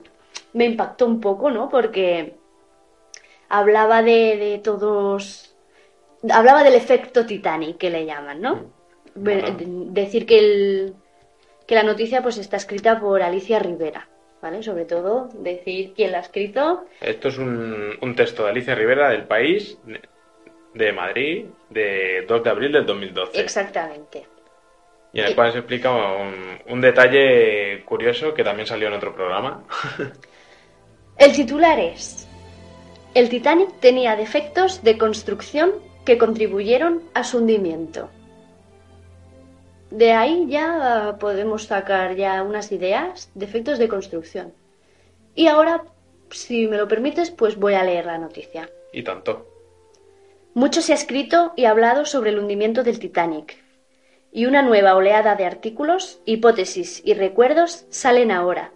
[0.52, 1.68] me impactó un poco, ¿no?
[1.68, 2.34] Porque
[3.48, 5.54] hablaba de, de todos.
[6.30, 8.73] Hablaba del efecto Titanic, que le llaman, ¿no?
[9.14, 10.94] Decir que, el,
[11.66, 14.08] que la noticia pues está escrita por Alicia Rivera,
[14.42, 14.62] ¿vale?
[14.62, 16.84] Sobre todo decir quién la ha escrito.
[17.00, 20.00] Esto es un, un texto de Alicia Rivera del País, de-
[20.74, 23.40] de Madrid, de 2 de abril del 2012.
[23.40, 24.26] Exactamente.
[25.12, 29.14] Y en el cual se explica un, un detalle curioso que también salió en otro
[29.14, 29.62] programa.
[31.16, 32.26] El titular es:
[33.14, 35.70] El Titanic tenía defectos de construcción
[36.04, 38.10] que contribuyeron a su hundimiento.
[39.94, 44.52] De ahí ya podemos sacar ya unas ideas, defectos de construcción.
[45.36, 45.84] Y ahora,
[46.30, 48.68] si me lo permites, pues voy a leer la noticia.
[48.92, 49.46] Y tanto.
[50.52, 53.62] Mucho se ha escrito y hablado sobre el hundimiento del Titanic.
[54.32, 58.72] Y una nueva oleada de artículos, hipótesis y recuerdos salen ahora,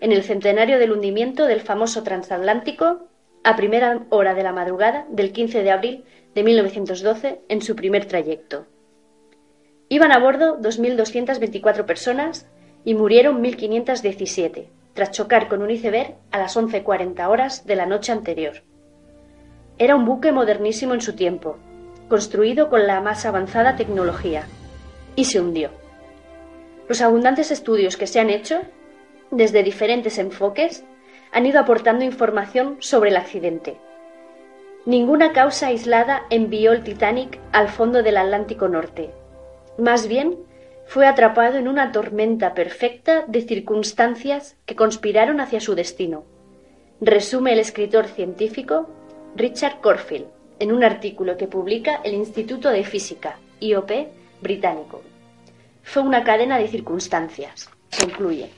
[0.00, 3.08] en el centenario del hundimiento del famoso transatlántico,
[3.42, 6.04] a primera hora de la madrugada del 15 de abril
[6.36, 8.66] de 1912, en su primer trayecto.
[9.92, 12.46] Iban a bordo 2.224 personas
[12.84, 18.12] y murieron 1.517, tras chocar con un iceberg a las 11.40 horas de la noche
[18.12, 18.62] anterior.
[19.78, 21.58] Era un buque modernísimo en su tiempo,
[22.08, 24.44] construido con la más avanzada tecnología,
[25.16, 25.70] y se hundió.
[26.88, 28.60] Los abundantes estudios que se han hecho,
[29.32, 30.84] desde diferentes enfoques,
[31.32, 33.76] han ido aportando información sobre el accidente.
[34.86, 39.19] Ninguna causa aislada envió el Titanic al fondo del Atlántico Norte.
[39.80, 40.36] Más bien,
[40.86, 46.24] fue atrapado en una tormenta perfecta de circunstancias que conspiraron hacia su destino.
[47.00, 48.90] Resume el escritor científico
[49.36, 50.26] Richard Corfield
[50.58, 53.90] en un artículo que publica el Instituto de Física, IOP,
[54.42, 55.00] británico.
[55.82, 58.50] Fue una cadena de circunstancias, concluye.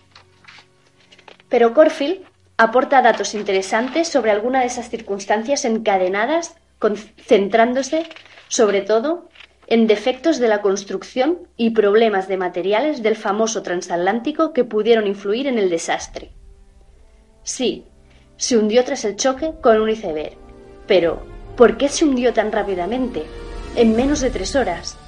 [1.48, 2.26] Pero Corfield
[2.56, 8.08] aporta datos interesantes sobre alguna de esas circunstancias encadenadas, concentrándose,
[8.48, 9.28] sobre todo,
[9.72, 15.46] en defectos de la construcción y problemas de materiales del famoso transatlántico que pudieron influir
[15.46, 16.32] en el desastre.
[17.42, 17.86] Sí,
[18.36, 20.36] se hundió tras el choque con un iceberg.
[20.86, 21.22] Pero,
[21.56, 23.22] ¿por qué se hundió tan rápidamente?
[23.74, 24.98] En menos de tres horas.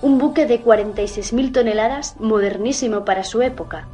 [0.00, 3.88] Un buque de 46.000 toneladas modernísimo para su época.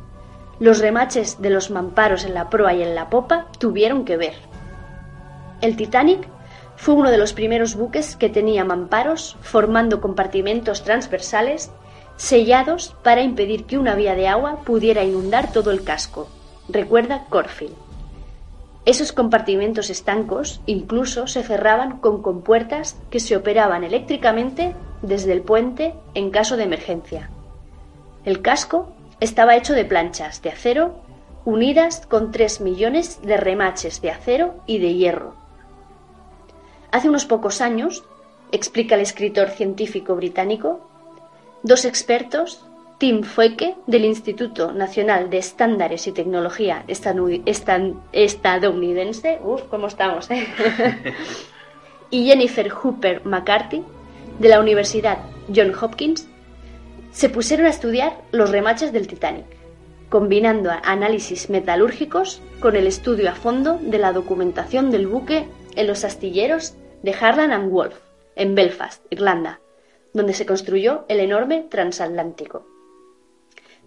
[0.61, 4.35] Los remaches de los mamparos en la proa y en la popa tuvieron que ver.
[5.61, 6.29] El Titanic
[6.81, 11.71] fue uno de los primeros buques que tenía mamparos formando compartimentos transversales
[12.17, 16.31] sellados para impedir que una vía de agua pudiera inundar todo el casco,
[16.71, 17.75] recuerda Corfield.
[18.87, 25.93] Esos compartimentos estancos incluso se cerraban con compuertas que se operaban eléctricamente desde el puente
[26.15, 27.29] en caso de emergencia.
[28.25, 28.91] El casco
[29.21, 30.95] estaba hecho de planchas de acero
[31.45, 35.40] unidas con tres millones de remaches de acero y de hierro.
[36.93, 38.05] Hace unos pocos años,
[38.53, 40.81] explica el escritor científico británico,
[41.63, 42.65] dos expertos,
[42.99, 46.85] Tim Foeke del Instituto Nacional de Estándares y Tecnología
[48.13, 50.31] Estadounidense, uf, ¿cómo estamos?
[50.31, 50.47] eh?
[52.11, 53.83] y Jennifer Hooper McCarthy
[54.39, 55.19] de la Universidad
[55.55, 56.27] John Hopkins,
[57.13, 59.47] se pusieron a estudiar los remaches del Titanic,
[60.09, 65.47] combinando análisis metalúrgicos con el estudio a fondo de la documentación del buque
[65.77, 67.99] en los astilleros de Harland and Wolff,
[68.37, 69.61] en Belfast, Irlanda,
[70.13, 72.67] donde se construyó el enorme transatlántico.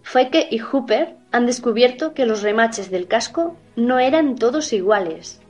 [0.02, 5.40] Foeke y Hooper han descubierto que los remaches del casco no eran todos iguales,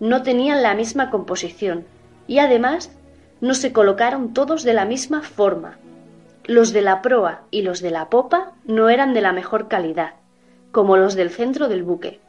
[0.00, 1.84] no tenían la misma composición
[2.26, 2.90] y además
[3.40, 5.78] no se colocaron todos de la misma forma.
[6.44, 10.14] Los de la proa y los de la popa no eran de la mejor calidad,
[10.72, 12.20] como los del centro del buque.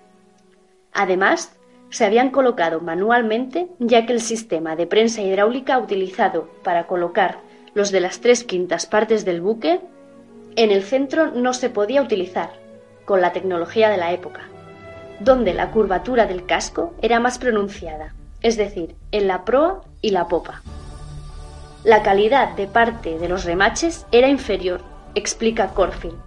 [0.93, 1.55] Además,
[1.91, 7.39] se habían colocado manualmente, ya que el sistema de prensa hidráulica utilizado para colocar
[7.73, 9.79] los de las tres quintas partes del buque
[10.55, 12.49] en el centro no se podía utilizar,
[13.05, 14.41] con la tecnología de la época,
[15.19, 20.27] donde la curvatura del casco era más pronunciada, es decir, en la proa y la
[20.27, 20.61] popa.
[21.83, 24.81] La calidad de parte de los remaches era inferior,
[25.15, 26.17] explica Corfield.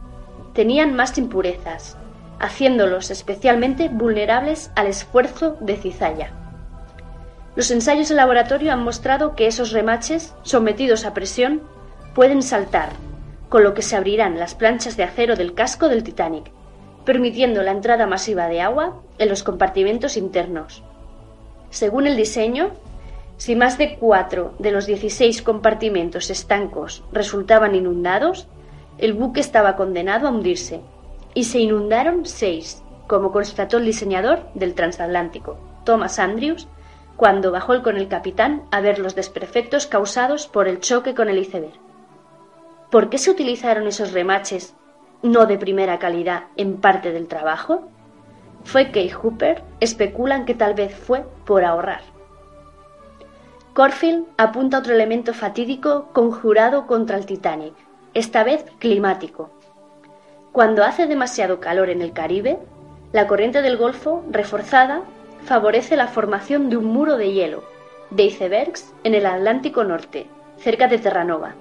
[0.53, 1.97] Tenían más impurezas,
[2.41, 6.31] haciéndolos especialmente vulnerables al esfuerzo de cizalla.
[7.57, 11.63] Los ensayos en laboratorio han mostrado que esos remaches, sometidos a presión,
[12.15, 12.91] pueden saltar,
[13.49, 16.51] con lo que se abrirán las planchas de acero del casco del Titanic,
[17.05, 20.83] permitiendo la entrada masiva de agua en los compartimentos internos.
[21.71, 22.71] Según el diseño,
[23.37, 28.49] si más de cuatro de los 16 compartimentos estancos resultaban inundados,
[28.99, 30.81] el buque estaba condenado a hundirse,
[31.35, 36.69] y se inundaron seis, como constató el diseñador del transatlántico, Thomas Andrews,
[37.17, 41.39] cuando bajó con el capitán a ver los desperfectos causados por el choque con el
[41.39, 41.75] iceberg.
[42.91, 44.75] ¿Por qué se utilizaron esos remaches
[45.23, 47.89] no de primera calidad en parte del trabajo?
[48.65, 52.03] Fue que Hooper especulan que tal vez fue por ahorrar.
[53.75, 57.75] Corfield apunta otro elemento fatídico conjurado contra el Titanic,
[58.15, 59.51] esta vez climático.
[60.55, 62.59] Cuando hace demasiado calor en el Caribe,
[63.11, 65.03] la corriente del Golfo, reforzada,
[65.43, 67.65] favorece la formación de un muro de hielo,
[68.11, 70.29] de icebergs en el Atlántico Norte,
[70.59, 71.57] cerca de Terranova,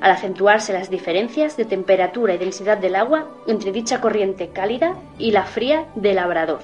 [0.00, 5.32] al acentuarse las diferencias de temperatura y densidad del agua entre dicha corriente cálida y
[5.32, 6.60] la fría del Labrador.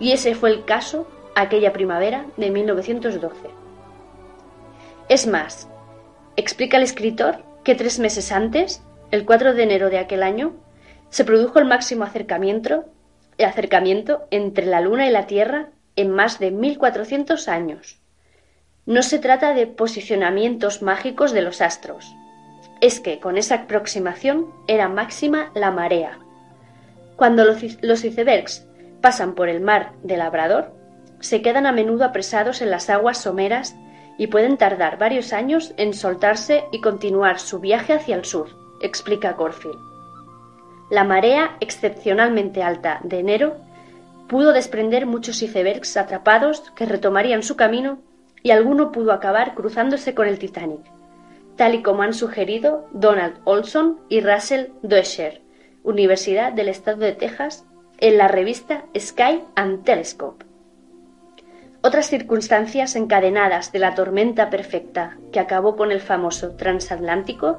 [0.00, 1.06] Y ese fue el caso
[1.36, 3.36] aquella primavera de 1912.
[5.08, 5.68] Es más,
[6.34, 10.54] explica el escritor que tres meses antes, el 4 de enero de aquel año,
[11.10, 12.86] se produjo el máximo acercamiento,
[13.38, 17.98] el acercamiento entre la Luna y la Tierra en más de 1400 años.
[18.86, 22.14] No se trata de posicionamientos mágicos de los astros.
[22.80, 26.18] Es que con esa aproximación era máxima la marea.
[27.16, 28.66] Cuando los, icebergs
[29.00, 30.72] pasan por el mar de Labrador,
[31.20, 33.74] se quedan a menudo apresados en las aguas someras
[34.18, 38.48] y pueden tardar varios años en soltarse y continuar su viaje hacia el sur,
[38.80, 39.97] explica Corfield.
[40.90, 43.56] La marea excepcionalmente alta de enero
[44.28, 47.98] pudo desprender muchos icebergs atrapados que retomarían su camino
[48.42, 50.80] y alguno pudo acabar cruzándose con el Titanic,
[51.56, 55.42] tal y como han sugerido Donald Olson y Russell Doescher,
[55.82, 57.66] Universidad del Estado de Texas,
[57.98, 60.44] en la revista Sky and Telescope.
[61.82, 67.58] Otras circunstancias encadenadas de la tormenta perfecta que acabó con el famoso transatlántico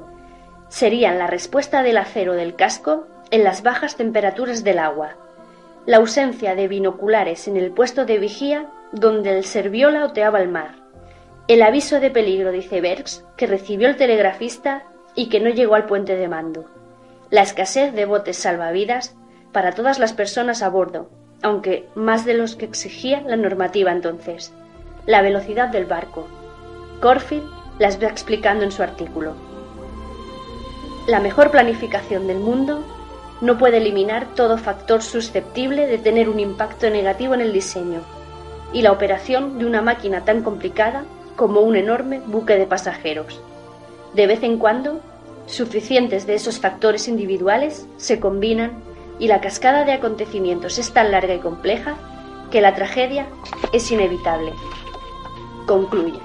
[0.68, 5.16] serían la respuesta del acero del casco en las bajas temperaturas del agua,
[5.86, 10.76] la ausencia de binoculares en el puesto de vigía donde el serviola oteaba el mar,
[11.48, 14.84] el aviso de peligro de icebergs que recibió el telegrafista
[15.14, 16.66] y que no llegó al puente de mando,
[17.30, 19.16] la escasez de botes salvavidas
[19.52, 21.10] para todas las personas a bordo
[21.42, 24.52] aunque más de los que exigía la normativa entonces.
[25.06, 26.28] La velocidad del barco.
[27.00, 27.48] Corfield
[27.78, 29.34] las va explicando en su artículo.
[31.06, 32.84] La mejor planificación del mundo
[33.40, 38.02] no puede eliminar todo factor susceptible de tener un impacto negativo en el diseño
[38.72, 41.04] y la operación de una máquina tan complicada
[41.36, 43.40] como un enorme buque de pasajeros.
[44.14, 45.00] De vez en cuando,
[45.46, 48.82] suficientes de esos factores individuales se combinan
[49.18, 51.96] y la cascada de acontecimientos es tan larga y compleja
[52.50, 53.26] que la tragedia
[53.72, 54.52] es inevitable.
[55.66, 56.20] Concluye.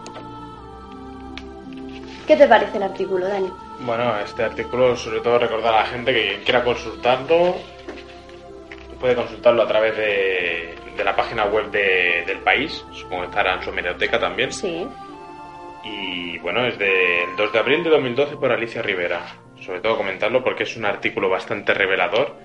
[2.27, 3.51] ¿Qué te parece el artículo, Dani?
[3.79, 7.55] Bueno, este artículo sobre todo recordar a la gente que quiera consultarlo,
[8.99, 13.71] puede consultarlo a través de, la página web del país, supongo que estará en su
[13.71, 14.51] biblioteca también.
[14.51, 14.87] Sí.
[15.83, 19.21] Y bueno, es del 2 de abril de 2012 por Alicia Rivera.
[19.61, 22.35] Sobre todo comentarlo porque es un artículo bastante revelador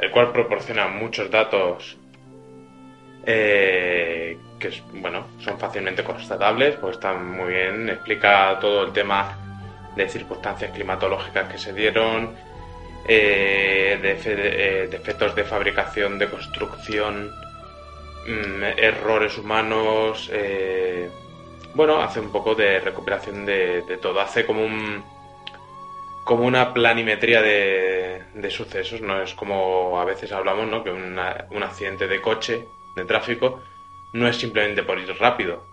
[0.00, 1.98] el cual proporciona muchos datos
[3.26, 9.49] eh, que bueno, son fácilmente constatables, pues están muy bien, explica todo el tema
[9.96, 12.34] de circunstancias climatológicas que se dieron,
[13.06, 17.30] eh, de, defectos de fabricación, de construcción,
[18.26, 21.08] mm, errores humanos, eh,
[21.74, 25.02] bueno, hace un poco de recuperación de todo, hace como un
[26.30, 30.84] como una planimetría de, sucesos, no es como a veces hablamos, ¿no?
[30.84, 33.60] Que un accidente de coche, de tráfico,
[34.12, 35.64] no es simplemente por ir rápido,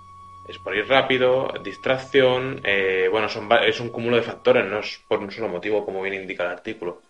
[0.48, 5.00] es por ir rápido, distracción, eh, bueno, son, es un cúmulo de factores, no es
[5.08, 7.02] por un solo motivo, como bien indica el artículo.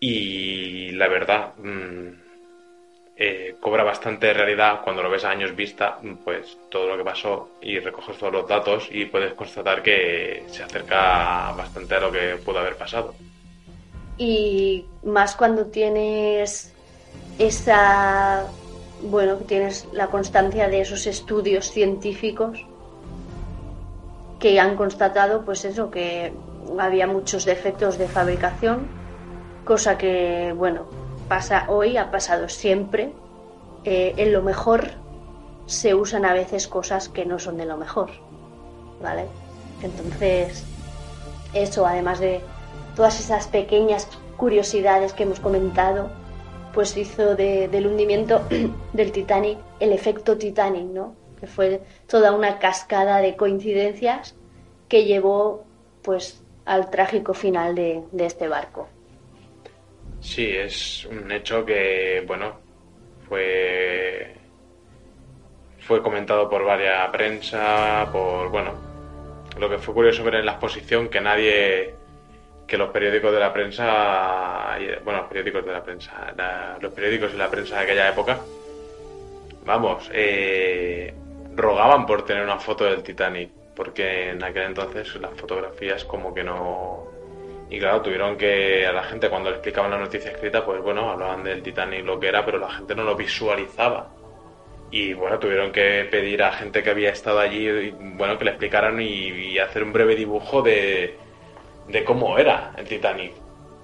[0.00, 2.08] Y la verdad, mm,
[3.16, 7.50] eh, cobra bastante realidad cuando lo ves a años vista, pues todo lo que pasó
[7.62, 12.36] y recoges todos los datos y puedes constatar que se acerca bastante a lo que
[12.44, 13.14] pudo haber pasado.
[14.18, 16.74] Y más cuando tienes
[17.38, 18.46] esa,
[19.04, 22.64] bueno, tienes la constancia de esos estudios científicos
[24.38, 26.32] que han constatado, pues eso, que
[26.78, 28.86] había muchos defectos de fabricación,
[29.64, 30.86] cosa que, bueno,
[31.28, 33.12] pasa hoy, ha pasado siempre.
[33.84, 34.92] Eh, en lo mejor
[35.66, 38.10] se usan a veces cosas que no son de lo mejor,
[39.02, 39.26] ¿vale?
[39.82, 40.64] Entonces,
[41.52, 42.40] eso, además de
[42.96, 46.10] todas esas pequeñas curiosidades que hemos comentado,
[46.74, 48.42] pues hizo del hundimiento
[48.92, 51.14] del Titanic el efecto Titanic, ¿no?
[51.40, 54.34] Que fue toda una cascada de coincidencias
[54.88, 55.64] que llevó,
[56.02, 58.88] pues, al trágico final de este barco.
[60.20, 62.56] Sí, es un hecho que, bueno,
[63.28, 64.34] fue
[65.84, 68.72] fue comentado por varias prensa, por bueno,
[69.58, 71.94] lo que fue curioso ver en la exposición que nadie
[72.66, 76.34] que los periódicos de la prensa, bueno, los periódicos de la prensa,
[76.80, 78.38] los periódicos y la prensa de aquella época,
[79.64, 81.12] vamos, eh,
[81.54, 86.44] rogaban por tener una foto del Titanic, porque en aquel entonces las fotografías como que
[86.44, 87.12] no...
[87.70, 91.10] Y claro, tuvieron que a la gente cuando le explicaban la noticia escrita, pues bueno,
[91.10, 94.10] hablaban del Titanic lo que era, pero la gente no lo visualizaba.
[94.90, 99.00] Y bueno, tuvieron que pedir a gente que había estado allí, bueno, que le explicaran
[99.00, 101.16] y, hacer un breve dibujo de,
[101.88, 103.32] de cómo era el Titanic.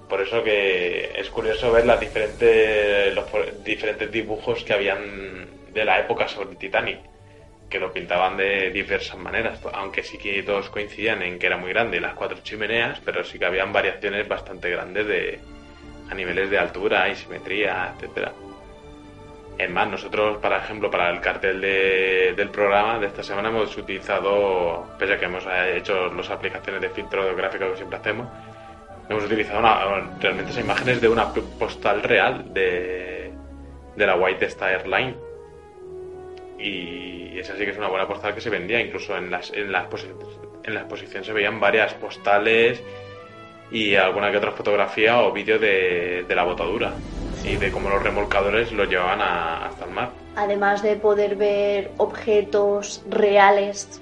[0.09, 3.25] Por eso que es curioso ver las diferentes, los
[3.63, 6.99] diferentes dibujos que habían de la época sobre el Titanic
[7.71, 11.69] que lo pintaban de diversas maneras, aunque sí que todos coincidían en que era muy
[11.69, 15.39] grande las cuatro chimeneas, pero sí que habían variaciones bastante grandes de,
[16.09, 18.33] a niveles de altura y simetría, etcétera.
[19.57, 24.87] Es más, nosotros, por ejemplo, para el cartel del programa de esta semana hemos utilizado,
[24.97, 25.45] pese a que hemos
[25.75, 28.27] hecho las aplicaciones de filtro gráfico que siempre hacemos,
[29.07, 29.61] hemos utilizado
[30.19, 33.31] realmente esas imágenes de una postal real de,
[33.95, 35.15] de la White Star Line.
[36.57, 39.71] Y esa sí que es una buena postal que se vendía, incluso en, las, en,
[39.71, 39.87] la,
[40.63, 42.81] en la exposición se veían varias postales
[43.71, 46.93] y alguna que otra fotografía o vídeo de, la botadura
[47.43, 50.11] y de cómo los remolcadores lo llevaban hasta el mar.
[50.35, 54.01] Además de poder ver objetos reales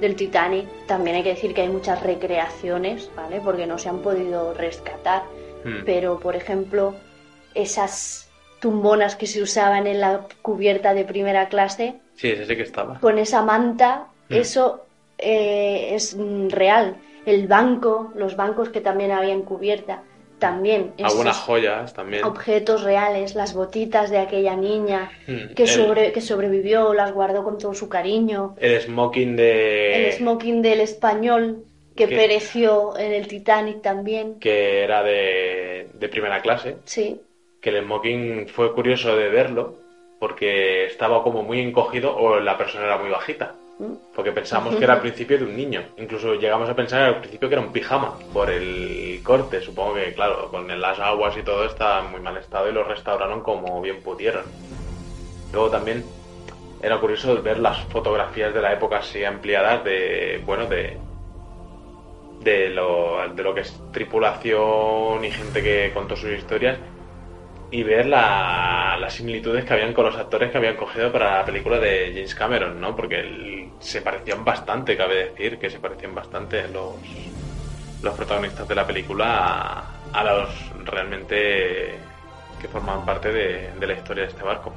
[0.00, 3.40] del Titanic, también hay que decir que hay muchas recreaciones, ¿vale?
[3.42, 5.22] Porque no se han podido rescatar.
[5.64, 5.84] Hmm.
[5.84, 6.94] Pero, por ejemplo,
[7.54, 8.28] esas
[8.62, 11.96] tumbonas que se usaban en la cubierta de primera clase.
[12.14, 13.00] Sí, ese sí que estaba.
[13.00, 14.34] Con esa manta, mm.
[14.34, 14.86] eso
[15.18, 16.16] eh, es
[16.48, 16.96] real.
[17.26, 20.02] El banco, los bancos que también habían cubierta,
[20.42, 20.92] también.
[21.02, 22.24] Algunas joyas también.
[22.24, 27.56] Objetos reales, las botitas de aquella niña mm, que, sobre, que sobrevivió, las guardó con
[27.56, 28.54] todo su cariño.
[28.58, 30.08] El smoking de...
[30.08, 31.64] El smoking del español
[31.96, 34.38] que, pereció en el Titanic también.
[34.40, 36.76] Que era de, de primera clase.
[36.84, 37.18] Sí
[37.62, 39.76] que el smoking fue curioso de verlo
[40.18, 43.54] porque estaba como muy encogido o la persona era muy bajita.
[44.14, 45.82] Porque pensamos que era al principio de un niño.
[45.96, 49.60] Incluso llegamos a pensar al principio que era un pijama por el corte.
[49.60, 52.84] Supongo que, claro, con las aguas y todo estaba en muy mal estado y lo
[52.84, 54.44] restauraron como bien pudieron.
[55.52, 56.04] Luego también
[56.80, 60.98] era curioso ver las fotografías de la época así ampliadas de, bueno, de,
[62.40, 66.78] de lo, de lo que es tripulación y gente que contó sus historias
[67.72, 71.80] y ver las similitudes que habían con los actores que habían cogido para la película
[71.80, 72.94] de James Cameron, ¿no?
[72.94, 76.96] Porque se parecían bastante, cabe decir, que se parecían bastante los,
[78.02, 80.50] los protagonistas de la película a, los
[80.84, 81.94] realmente
[82.60, 84.74] que forman parte de, de la historia de este barco.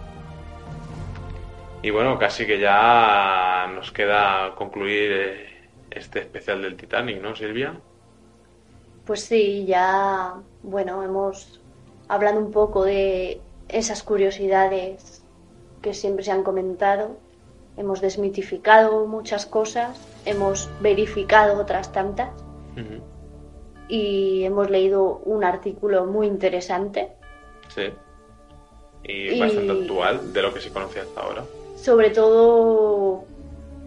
[1.82, 7.74] Y bueno, casi que ya nos queda concluir este especial del Titanic, ¿no, Silvia?
[9.06, 11.62] Pues sí, ya, bueno, hemos
[12.08, 15.24] hablando un poco de esas curiosidades
[15.82, 17.18] que siempre se han comentado.
[17.78, 22.30] Hemos desmitificado muchas cosas, hemos verificado otras tantas
[23.88, 27.12] y hemos leído un artículo muy interesante.
[27.74, 27.92] Sí.
[29.04, 31.44] Y, bastante actual de lo que se conoce hasta ahora.
[31.76, 33.24] Sobre todo,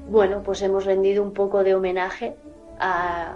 [0.09, 2.35] bueno, pues hemos rendido un poco de homenaje
[2.79, 3.35] a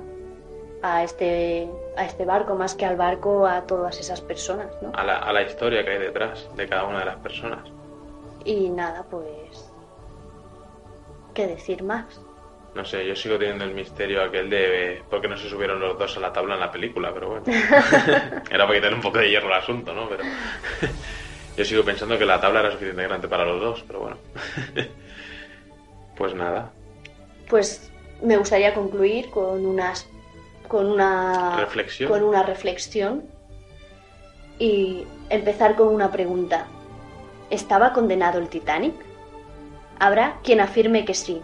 [0.83, 4.93] a este, a este barco, más que al barco, a todas esas personas, ¿no?
[4.95, 7.69] A la, a la historia que hay detrás de cada una de las personas.
[8.45, 9.71] Y nada, pues...
[11.35, 12.21] ¿Qué decir más?
[12.75, 15.99] No sé, yo sigo teniendo el misterio aquel de por qué no se subieron los
[15.99, 17.45] dos a la tabla en la película, pero bueno.
[18.51, 20.09] era para quitar un poco de hierro al asunto, ¿no?
[20.09, 20.25] Pero
[21.57, 24.17] yo sigo pensando que la tabla era suficiente grande para los dos, pero bueno.
[26.17, 26.71] pues nada.
[27.49, 27.91] Pues
[28.23, 30.09] me gustaría concluir con unas
[30.69, 32.11] con una reflexión.
[32.11, 33.25] con una reflexión
[34.59, 36.67] y empezar con una pregunta.
[37.51, 38.95] ¿Estaba condenado el Titanic?
[39.99, 41.43] Habrá quien afirme que sí,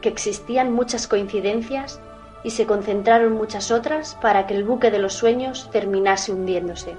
[0.00, 2.00] que existían muchas coincidencias
[2.44, 6.94] y se concentraron muchas otras para que el buque de los sueños terminase hundiéndose.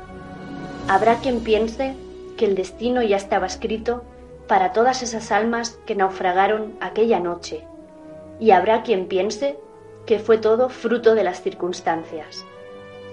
[0.88, 1.96] Habrá quien piense
[2.38, 4.04] que el destino ya estaba escrito
[4.48, 7.66] para todas esas almas que naufragaron aquella noche.
[8.40, 9.60] Y habrá quien piense
[10.08, 12.44] que fue todo fruto de las circunstancias.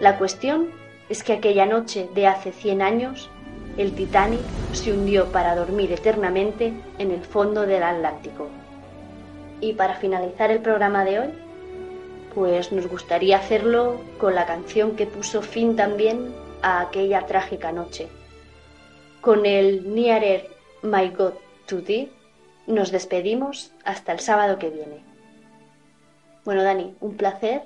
[0.00, 0.70] La cuestión
[1.10, 3.28] es que aquella noche de hace 100 años,
[3.76, 4.40] el Titanic
[4.72, 8.48] se hundió para dormir eternamente en el fondo del Atlántico.
[9.60, 11.28] Y para finalizar el programa de hoy,
[12.34, 18.08] pues nos gustaría hacerlo con la canción que puso fin también a aquella trágica noche.
[19.24, 20.50] con el Nearer
[20.82, 21.32] My God
[21.66, 22.12] to Thee,
[22.66, 25.13] nos despedimos hasta el sábado que viene.
[26.44, 27.62] Bueno, Dani, un placer.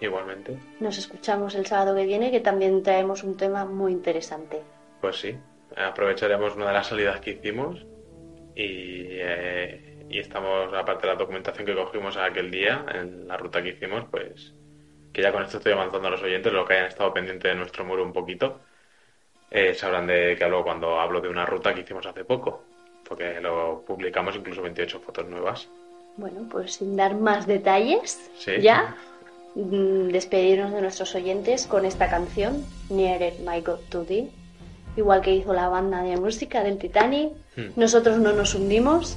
[0.00, 0.58] Igualmente.
[0.80, 4.62] Nos escuchamos el sábado que viene, que también traemos un tema muy interesante.
[5.00, 5.36] Pues sí,
[5.76, 7.86] aprovecharemos una de las salidas que hicimos
[8.54, 13.62] y, eh, y estamos, aparte de la documentación que cogimos aquel día, en la ruta
[13.62, 14.54] que hicimos, pues
[15.12, 17.56] que ya con esto estoy avanzando a los oyentes, los que hayan estado pendientes de
[17.56, 18.60] nuestro muro un poquito,
[19.50, 22.64] eh, sabrán de qué hablo cuando hablo de una ruta que hicimos hace poco,
[23.08, 25.68] porque lo publicamos incluso 28 fotos nuevas.
[26.16, 28.30] Bueno, pues sin dar más detalles,
[28.60, 28.96] ya
[29.54, 34.30] mm, despedirnos de nuestros oyentes con esta canción, Nearer My God to Thee,
[34.96, 37.32] igual que hizo la banda de música del Titanic.
[37.56, 37.68] Hmm.
[37.76, 39.16] Nosotros no nos hundimos,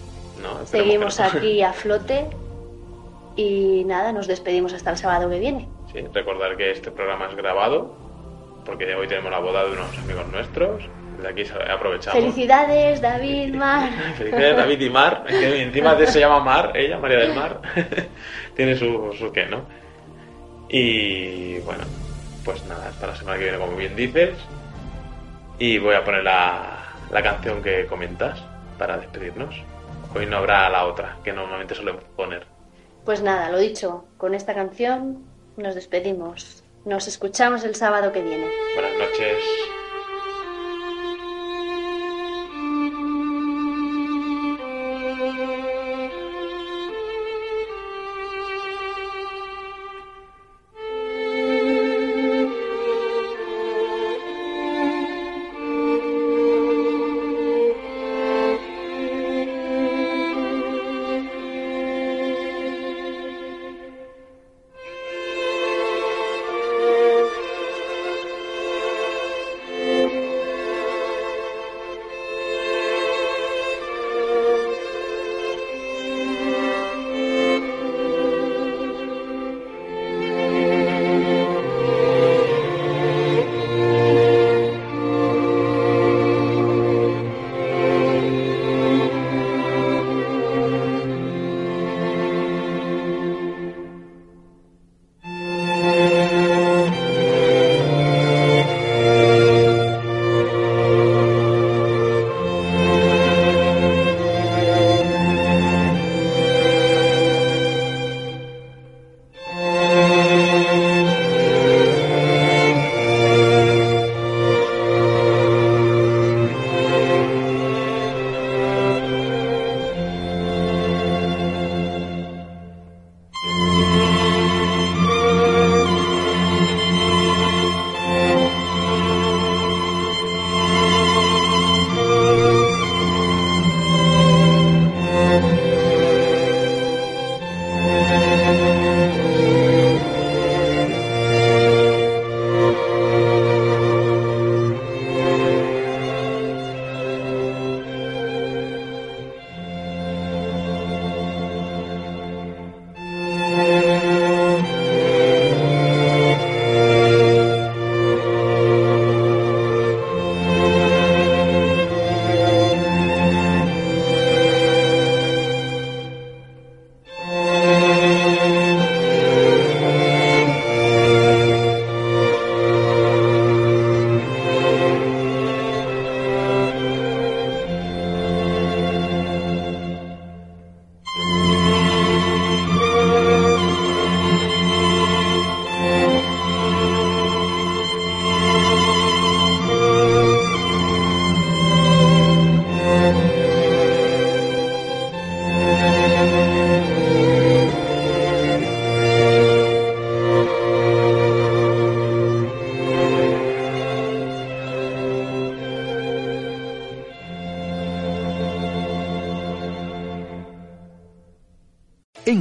[0.65, 2.27] seguimos aquí a flote
[3.35, 5.67] y nada, nos despedimos hasta el sábado que viene.
[5.91, 7.95] Sí, recordar que este programa es grabado,
[8.65, 10.83] porque hoy tenemos la boda de unos amigos nuestros.
[11.23, 12.19] Desde aquí aprovechamos.
[12.19, 13.89] Felicidades, David, Mar.
[14.17, 15.23] Felicidades, David y Mar.
[15.25, 17.61] Que encima de se llama Mar, ella, María del Mar.
[18.55, 19.65] Tiene su, su qué, ¿no?
[20.67, 21.83] Y bueno,
[22.43, 24.37] pues nada, hasta la semana que viene, como bien dices.
[25.59, 28.43] Y voy a poner la, la canción que comentas
[28.77, 29.55] para despedirnos.
[30.13, 32.45] Hoy no habrá la otra, que normalmente solemos poner.
[33.05, 35.23] Pues nada, lo dicho, con esta canción
[35.55, 36.63] nos despedimos.
[36.85, 38.47] Nos escuchamos el sábado que viene.
[38.75, 39.37] Buenas noches.